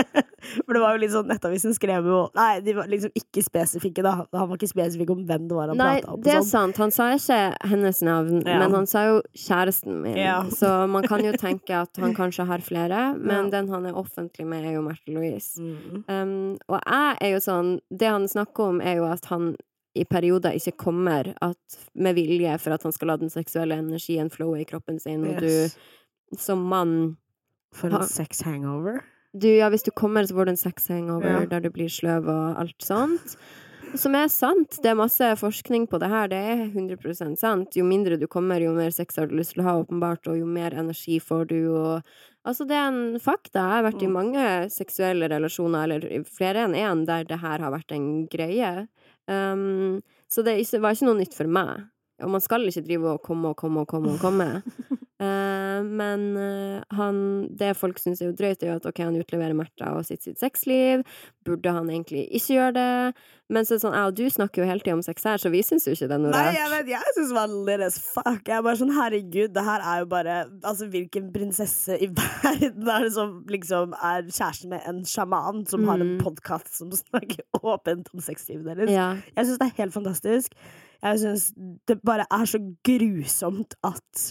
[0.74, 4.02] For det var jo litt sånn Nettavisen skrev jo Nei, de var liksom ikke spesifikke,
[4.02, 4.14] da.
[4.34, 6.22] Han var ikke spesifikk om hvem det var han Nei, prata om.
[6.26, 6.50] det er sånn.
[6.74, 6.78] sant.
[6.82, 8.58] Han sa ikke hennes navn, Ja.
[8.64, 10.18] men han sa jo kjæresten min.
[10.18, 10.40] Ja.
[10.60, 14.48] Så man kan jo tenke at han kanskje har flere, men den han er offentlig
[14.50, 15.62] med, er jo Märtha Louise.
[15.62, 16.04] Mm.
[16.10, 19.54] Um, og jeg er jo sånn Det han snakker om, er jo at han
[19.96, 21.28] i perioder ikke kommer
[21.94, 25.38] med vilje for at han skal la den seksuelle energien flowe i kroppen sin, og
[25.44, 25.76] Yes.
[26.32, 27.18] du som mann
[27.74, 29.04] For en sex hangover.
[29.38, 31.46] Du, ja, Hvis du kommer, så får du en sex hangover Ja.
[31.46, 33.36] der du blir sløv og alt sånt.
[33.96, 34.80] Som er sant.
[34.82, 36.28] Det er masse forskning på det her.
[36.28, 37.76] Det er 100 sant.
[37.78, 40.38] Jo mindre du kommer, jo mer sex har du lyst til å ha, åpenbart, og
[40.40, 42.04] jo mer energi får du, og
[42.46, 43.62] Altså, det er en fakta.
[43.62, 44.12] Jeg har vært i Mm.
[44.12, 48.90] mange seksuelle relasjoner, eller flere enn én, der det her har vært en greie.
[49.30, 51.84] Um, så det var ikke noe nytt for meg.
[52.22, 54.62] Og man skal ikke drive og komme og komme og komme og komme.
[55.24, 57.20] Eh, men eh, han,
[57.60, 60.24] det folk syns er jo drøyt, er jo at ok, han utleverer Märtha og sitt,
[60.26, 61.06] sitt sexliv.
[61.48, 63.24] Burde han egentlig ikke gjøre det?
[63.54, 65.38] Men så er det sånn, jeg og du snakker jo hele tida om sex her,
[65.42, 66.56] så vi syns jo ikke det er noe Nei, rart.
[66.58, 68.40] jeg vet, jeg syns det var lit as fuck.
[68.50, 72.88] Jeg er bare sånn, herregud, det her er jo bare Altså, hvilken prinsesse i verden
[72.90, 76.20] er det som liksom er kjæresten med en sjaman som har en Mm.
[76.24, 78.92] podkast som snakker åpent om sexlivet deres?
[78.92, 79.12] Ja.
[79.38, 80.56] Jeg syns det er helt fantastisk.
[81.04, 81.46] Jeg syns
[81.90, 84.24] det bare er så grusomt at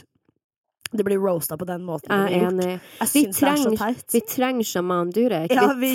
[0.93, 2.12] det blir roasta på den måten.
[2.12, 2.80] Jeg er enig.
[3.12, 5.55] Vi er trenger, vi trenger sjaman Durek.
[5.57, 5.93] Ja, vi,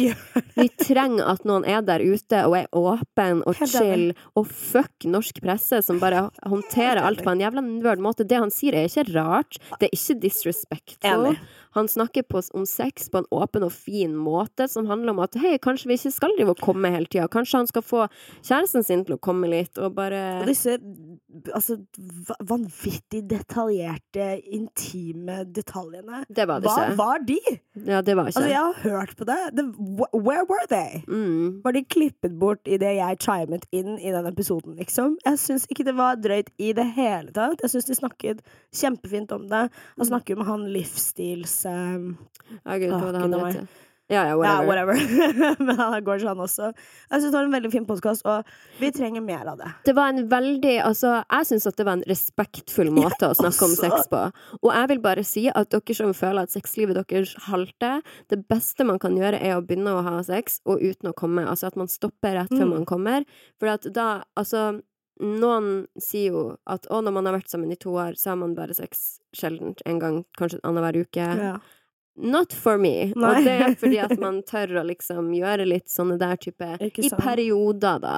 [0.55, 5.07] vi trenger at noen er der ute og er åpen og Helt chill, og fuck
[5.09, 8.27] norsk presse som bare håndterer alt på en jævla nerd måte.
[8.27, 9.61] Det han sier, er ikke rart.
[9.77, 11.31] Det er ikke disrespectful.
[11.31, 11.37] Enig.
[11.77, 15.35] Han snakker på, om sex på en åpen og fin måte, som handler om at
[15.37, 17.27] hei, kanskje vi ikke skal drive og komme hele tida.
[17.29, 18.07] Kanskje han skal få
[18.41, 20.73] kjæresten sin til å komme litt, og bare Og disse
[21.53, 21.77] altså,
[22.49, 24.86] vanvittig detaljerte, intime
[25.55, 26.23] detaljene.
[26.29, 26.85] Det var disse.
[26.95, 27.37] Hva var de?
[27.87, 28.39] Ja, det var ikke.
[28.39, 29.37] Altså, jeg har hørt på det.
[29.57, 29.65] The,
[30.13, 31.01] where were they?
[31.07, 31.61] mm.
[31.63, 35.17] Var de klippet bort idet jeg chimet inn i den episoden, liksom?
[35.25, 37.61] Jeg syns ikke det var drøyt i det hele tatt.
[37.63, 38.43] Jeg syns de snakket
[38.75, 39.67] kjempefint om det.
[39.97, 41.59] Han snakker jo med han livsstils...
[41.65, 42.15] Um,
[42.63, 43.67] Ja, gud, hva det han gud,
[44.09, 44.95] Ja, ja, ja, whatever.
[44.95, 45.55] whatever.
[45.67, 46.69] Men han går sånn også.
[47.11, 48.47] Jeg syns det var en veldig fin podkast, og
[48.79, 49.67] vi trenger mer av det.
[49.83, 53.67] Det var en veldig Altså, jeg syns at det var en respektfull måte å snakke
[53.67, 54.21] om sex på.
[54.61, 57.99] Og jeg vil bare si at dere som føler at sexlivet deres halter,
[58.31, 61.43] det beste man kan gjøre, er å begynne å ha sex, og uten å komme.
[61.43, 62.75] Altså at man stopper rett før Mm.
[62.77, 63.25] man kommer.
[63.59, 64.79] For at da Altså,
[65.19, 68.37] noen sier jo at å, når man har vært sammen i to år, så har
[68.37, 69.81] man bare sex sjeldent.
[69.85, 71.25] En gang, kanskje annenhver uke.
[71.41, 71.57] Ja.
[72.17, 73.11] Not for me.
[73.15, 73.29] Nei.
[73.29, 77.11] Og det er fordi at man tør å liksom gjøre litt sånne der type I
[77.13, 78.15] perioder, da.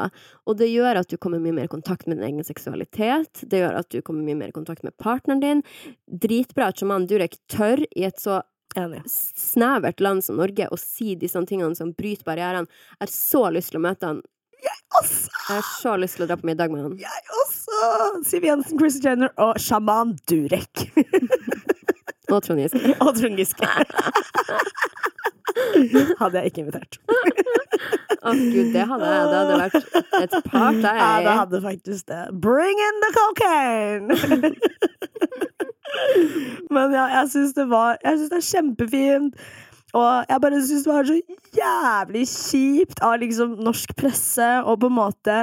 [0.47, 3.43] Og det gjør at du kommer mye mer i kontakt med din egen seksualitet.
[3.52, 5.64] Det gjør at du kommer mye mer i kontakt med partneren din.
[6.08, 8.39] Dritbra at sjaman Durek tør i et så
[8.78, 9.02] Enig.
[9.10, 12.70] snevert land som Norge å si disse tingene som bryter barrierene.
[13.00, 14.20] Jeg har så lyst til å møte han.
[15.00, 16.95] Altså, Jeg har så lyst til å dra på middag med han.
[17.00, 17.80] jeg også!
[18.28, 20.86] Siv Jensen, Chris Jenner og sjaman Durek.
[22.30, 22.96] Og Trond Giske.
[23.06, 23.68] og Trond Giske.
[26.20, 26.94] Hadde jeg ikke invitert.
[28.20, 29.08] Å gud, det hadde.
[29.08, 29.76] Det hadde vært
[30.20, 30.98] et par der.
[31.00, 32.24] Ja, det hadde faktisk det.
[32.44, 34.08] Bring in the cocaine!
[36.74, 39.34] Men ja, jeg syns det var Jeg syns det er kjempefint.
[39.98, 41.18] Og jeg bare syns det var så
[41.58, 45.38] jævlig kjipt av liksom norsk presse og på en måte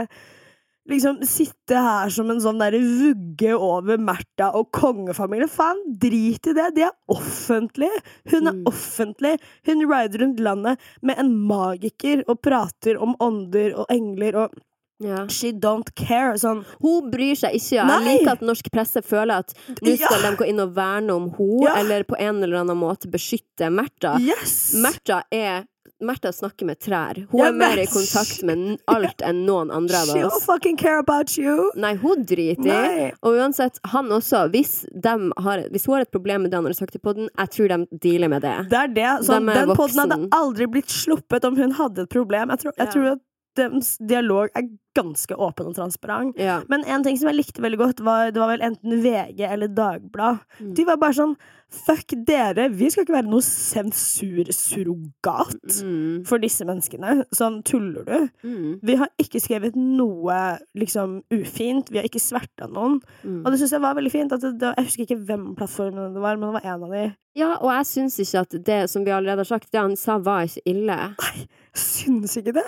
[0.88, 5.50] liksom sitte her som en sånn derre vugge over Märtha og kongefamilien.
[5.50, 6.68] Faen, drit i det!
[6.76, 8.02] De er offentlige!
[8.32, 8.64] Hun er Mm.
[8.70, 9.34] offentlig!
[9.66, 14.56] Hun rider rundt landet med en magiker og prater om ånder og engler og
[15.02, 15.26] Ja.
[15.28, 16.38] She don't care.
[16.40, 17.84] Sånn Hun bryr seg ikke.
[17.84, 20.30] Jeg liker at norsk presse føler at nå skal Ja.
[20.30, 21.76] de gå inn og verne om henne, Ja.
[21.76, 24.18] eller på en eller annen måte beskytte Märtha.
[24.20, 24.74] Yes!
[24.74, 25.66] Märtha er
[26.00, 27.26] Märtha snakker med trær.
[27.30, 30.12] Hun Jeg er mer i kontakt med alt enn noen andre av oss.
[30.12, 31.70] She don't fucking care about you!
[31.74, 33.12] Nei, hun driter i.
[33.22, 34.50] Og uansett, han også.
[34.52, 37.48] Hvis, har, hvis hun har et problem med det han har sagt i podden, jeg
[37.48, 38.68] tror de dealer med det.
[38.68, 39.24] Det er det.
[39.24, 42.52] Så De er den podden hadde aldri blitt sluppet om hun hadde et problem.
[42.52, 42.92] Jeg tror, jeg yeah.
[42.92, 43.24] tror at
[43.56, 46.38] deres dialog er ganske åpen og transparent.
[46.40, 46.62] Ja.
[46.72, 49.68] Men en ting som jeg likte veldig godt, var det var vel enten VG eller
[49.76, 50.38] Dagblad.
[50.60, 50.72] Mm.
[50.78, 51.36] De var bare sånn
[51.66, 52.68] Fuck dere!
[52.70, 56.22] Vi skal ikke være noe sensursurrogat Mm.
[56.26, 57.24] for disse menneskene.
[57.34, 58.28] Sånn tuller du?
[58.46, 58.78] Mm.
[58.82, 61.90] Vi har ikke skrevet noe liksom ufint.
[61.90, 63.00] Vi har ikke sverta noen.
[63.24, 63.42] Mm.
[63.44, 64.32] Og det syns jeg var veldig fint.
[64.32, 66.90] At det, det, jeg husker ikke hvem plattformen det var, men det var en av
[66.94, 67.04] de.
[67.36, 70.18] Ja, og jeg syns ikke at det som vi allerede har sagt, det han sa,
[70.18, 71.00] var ikke ille.
[71.26, 72.64] Jeg syns ikke det.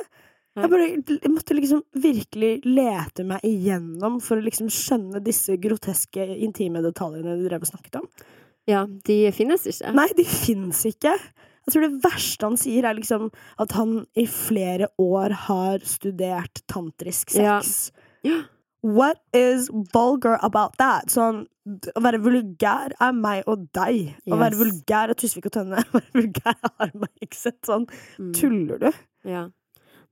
[0.58, 0.64] Nei.
[0.64, 6.24] Jeg, bare, jeg måtte liksom virkelig lete meg igjennom for å liksom skjønne disse groteske,
[6.42, 8.08] intime detaljene du drev og snakket om.
[8.68, 9.92] Ja, de finnes ikke.
[9.96, 11.14] Nei, de finnes ikke.
[11.68, 13.28] Jeg tror det verste han sier, er liksom
[13.62, 17.92] at han i flere år har studert tantrisk sex.
[18.26, 18.42] Ja.
[18.82, 21.08] What is vulgar about that?
[21.12, 24.14] Sånn, å være vulgær er meg og deg.
[24.30, 25.82] Å være vulgær er Tusvik og Tønne.
[25.88, 27.58] Å være vulgær er Arma Exit.
[27.68, 27.88] Sånn,
[28.18, 28.32] Mm.
[28.38, 28.90] tuller du?
[29.28, 29.46] Ja.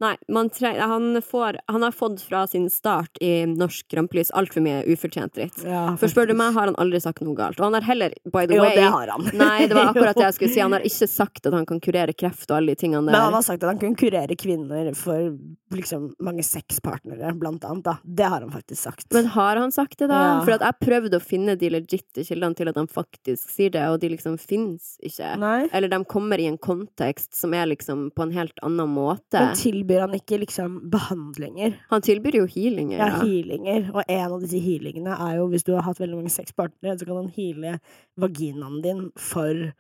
[0.02, 5.32] Nei, han, får, han har fått fra sin start i norsk rampelys altfor mye ufortjent
[5.38, 5.62] dritt.
[5.64, 7.56] Ja, For spør du meg, har han aldri sagt noe galt.
[7.60, 9.24] Og han har heller, by the Jo, way det har han.
[9.40, 10.60] Nei, det var akkurat det jeg skulle si.
[10.60, 13.38] Han har ikke sagt at han kan kurere kreft og alle de tingene Men han
[13.38, 15.32] har sagt at han kan kurere kvinner for
[15.72, 17.84] liksom mange sexpartnere, blant annet.
[17.86, 17.96] Da.
[18.04, 19.08] Det har han faktisk sagt.
[19.16, 20.20] Men har han sagt det, da?
[20.26, 20.36] Ja.
[20.44, 24.00] For jeg prøvde å finne de legitte kildene til at han faktisk sier det, og
[24.04, 25.32] de liksom fins ikke.
[25.40, 25.58] Nei.
[25.72, 29.40] Eller de kommer i en kontekst som er liksom på en helt annen måte.
[29.40, 29.56] Men
[29.86, 31.76] tilbyr han ikke liksom behandlinger?
[31.90, 32.98] Han tilbyr jo healinger.
[32.98, 33.90] Ja, healinger.
[33.94, 37.06] Og en av disse healingene er jo hvis du har hatt veldig mange sexpartnere, så
[37.06, 37.78] kan han heale
[38.18, 39.72] vaginaen din for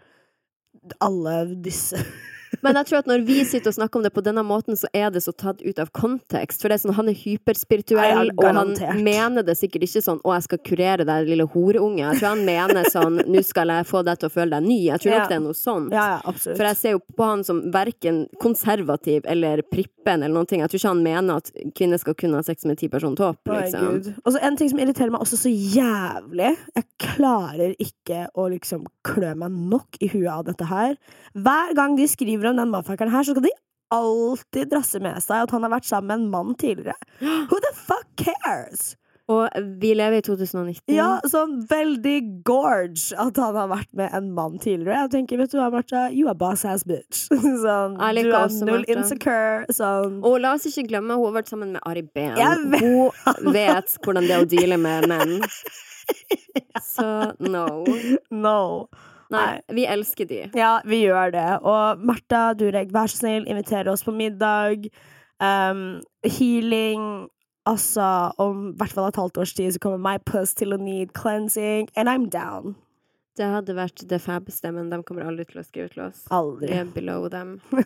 [1.02, 1.98] alle disse
[2.62, 4.88] Men jeg tror at når vi sitter og snakker om det på denne måten, så
[4.94, 6.62] er det så tatt ut av kontekst.
[6.62, 10.34] For det er sånn, han er hyperspirituell, og han mener det sikkert ikke sånn 'Å,
[10.36, 11.98] jeg skal kurere deg, lille horeunge'.
[12.12, 14.84] Jeg tror han mener sånn 'Nå skal jeg få deg til å føle deg ny'.
[14.86, 15.18] Jeg tror Ja.
[15.18, 15.92] nok det er noe sånt.
[15.92, 16.32] Ja, ja.
[16.32, 20.60] For jeg ser jo på han som verken konservativ eller prippen eller noen ting.
[20.60, 23.38] Jeg tror ikke han mener at kvinner skal kunne ha sex med ti personer topp,
[23.46, 24.14] liksom.
[24.24, 28.86] Og så en ting som irriterer meg også så jævlig Jeg klarer ikke å liksom
[29.04, 30.96] klø meg nok i huet av dette her.
[31.34, 33.54] Hver gang de skriver om den motherfuckeren her, så skal de
[33.94, 36.96] alltid drasse med seg at han har vært sammen med en mann tidligere.
[37.50, 38.96] Who the fuck cares?
[39.26, 39.48] Og
[39.82, 40.82] vi lever i 2019.
[40.94, 45.00] Ja, sånn veldig gorge at han har vært med en mann tidligere.
[45.06, 47.24] Jeg tenker, vet du hva, Martha, you are boss ass bitch.
[47.64, 49.66] Sånn, du er null insecure.
[49.74, 52.70] Sånn Og la oss ikke glemme, hun har vært sammen med Ari Behn.
[52.70, 52.86] Vet.
[52.86, 55.36] Hun vet hvordan det er å deale med menn.
[56.94, 57.10] Så
[57.42, 57.66] no.
[58.30, 58.60] no.
[59.34, 60.40] Nei, vi elsker de.
[60.54, 61.46] Ja, vi gjør det.
[61.66, 64.86] Og Martha Durek, vær så snill, inviter oss på middag.
[65.42, 67.28] Um, healing.
[67.66, 68.06] Altså,
[68.38, 71.10] om i hvert fall et halvt års tid så kommer my puss til å need
[71.18, 72.76] cleansing, and I'm down.
[73.36, 76.22] Det hadde vært det fabeste, men de kommer aldri til å skrive til oss.
[76.30, 76.70] Vi Aldri.
[76.78, 77.56] er below them.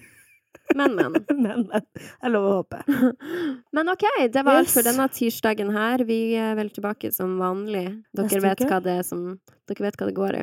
[0.74, 1.14] Men, men.
[1.43, 1.82] Men, men.
[2.22, 2.78] Jeg lover å håpe.
[3.74, 6.03] Men OK, det var alt for denne tirsdagen her.
[6.07, 7.84] Vi er vel tilbake som vanlig.
[8.14, 8.68] Dere Neste vet uke.
[8.70, 9.24] hva det er som
[9.70, 10.43] Dere vet hva det går i.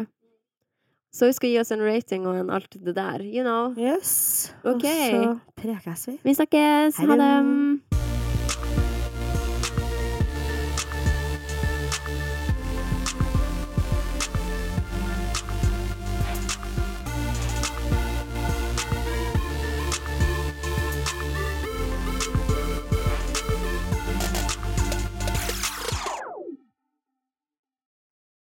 [1.17, 3.23] Så husk å gi oss en rating og en alt det der.
[3.25, 3.73] You know.
[3.73, 4.51] Yes.
[4.61, 5.15] Okay.
[5.17, 6.19] Og så prekes vi.
[6.27, 7.01] Vi snakkes.
[7.01, 8.06] Ha det.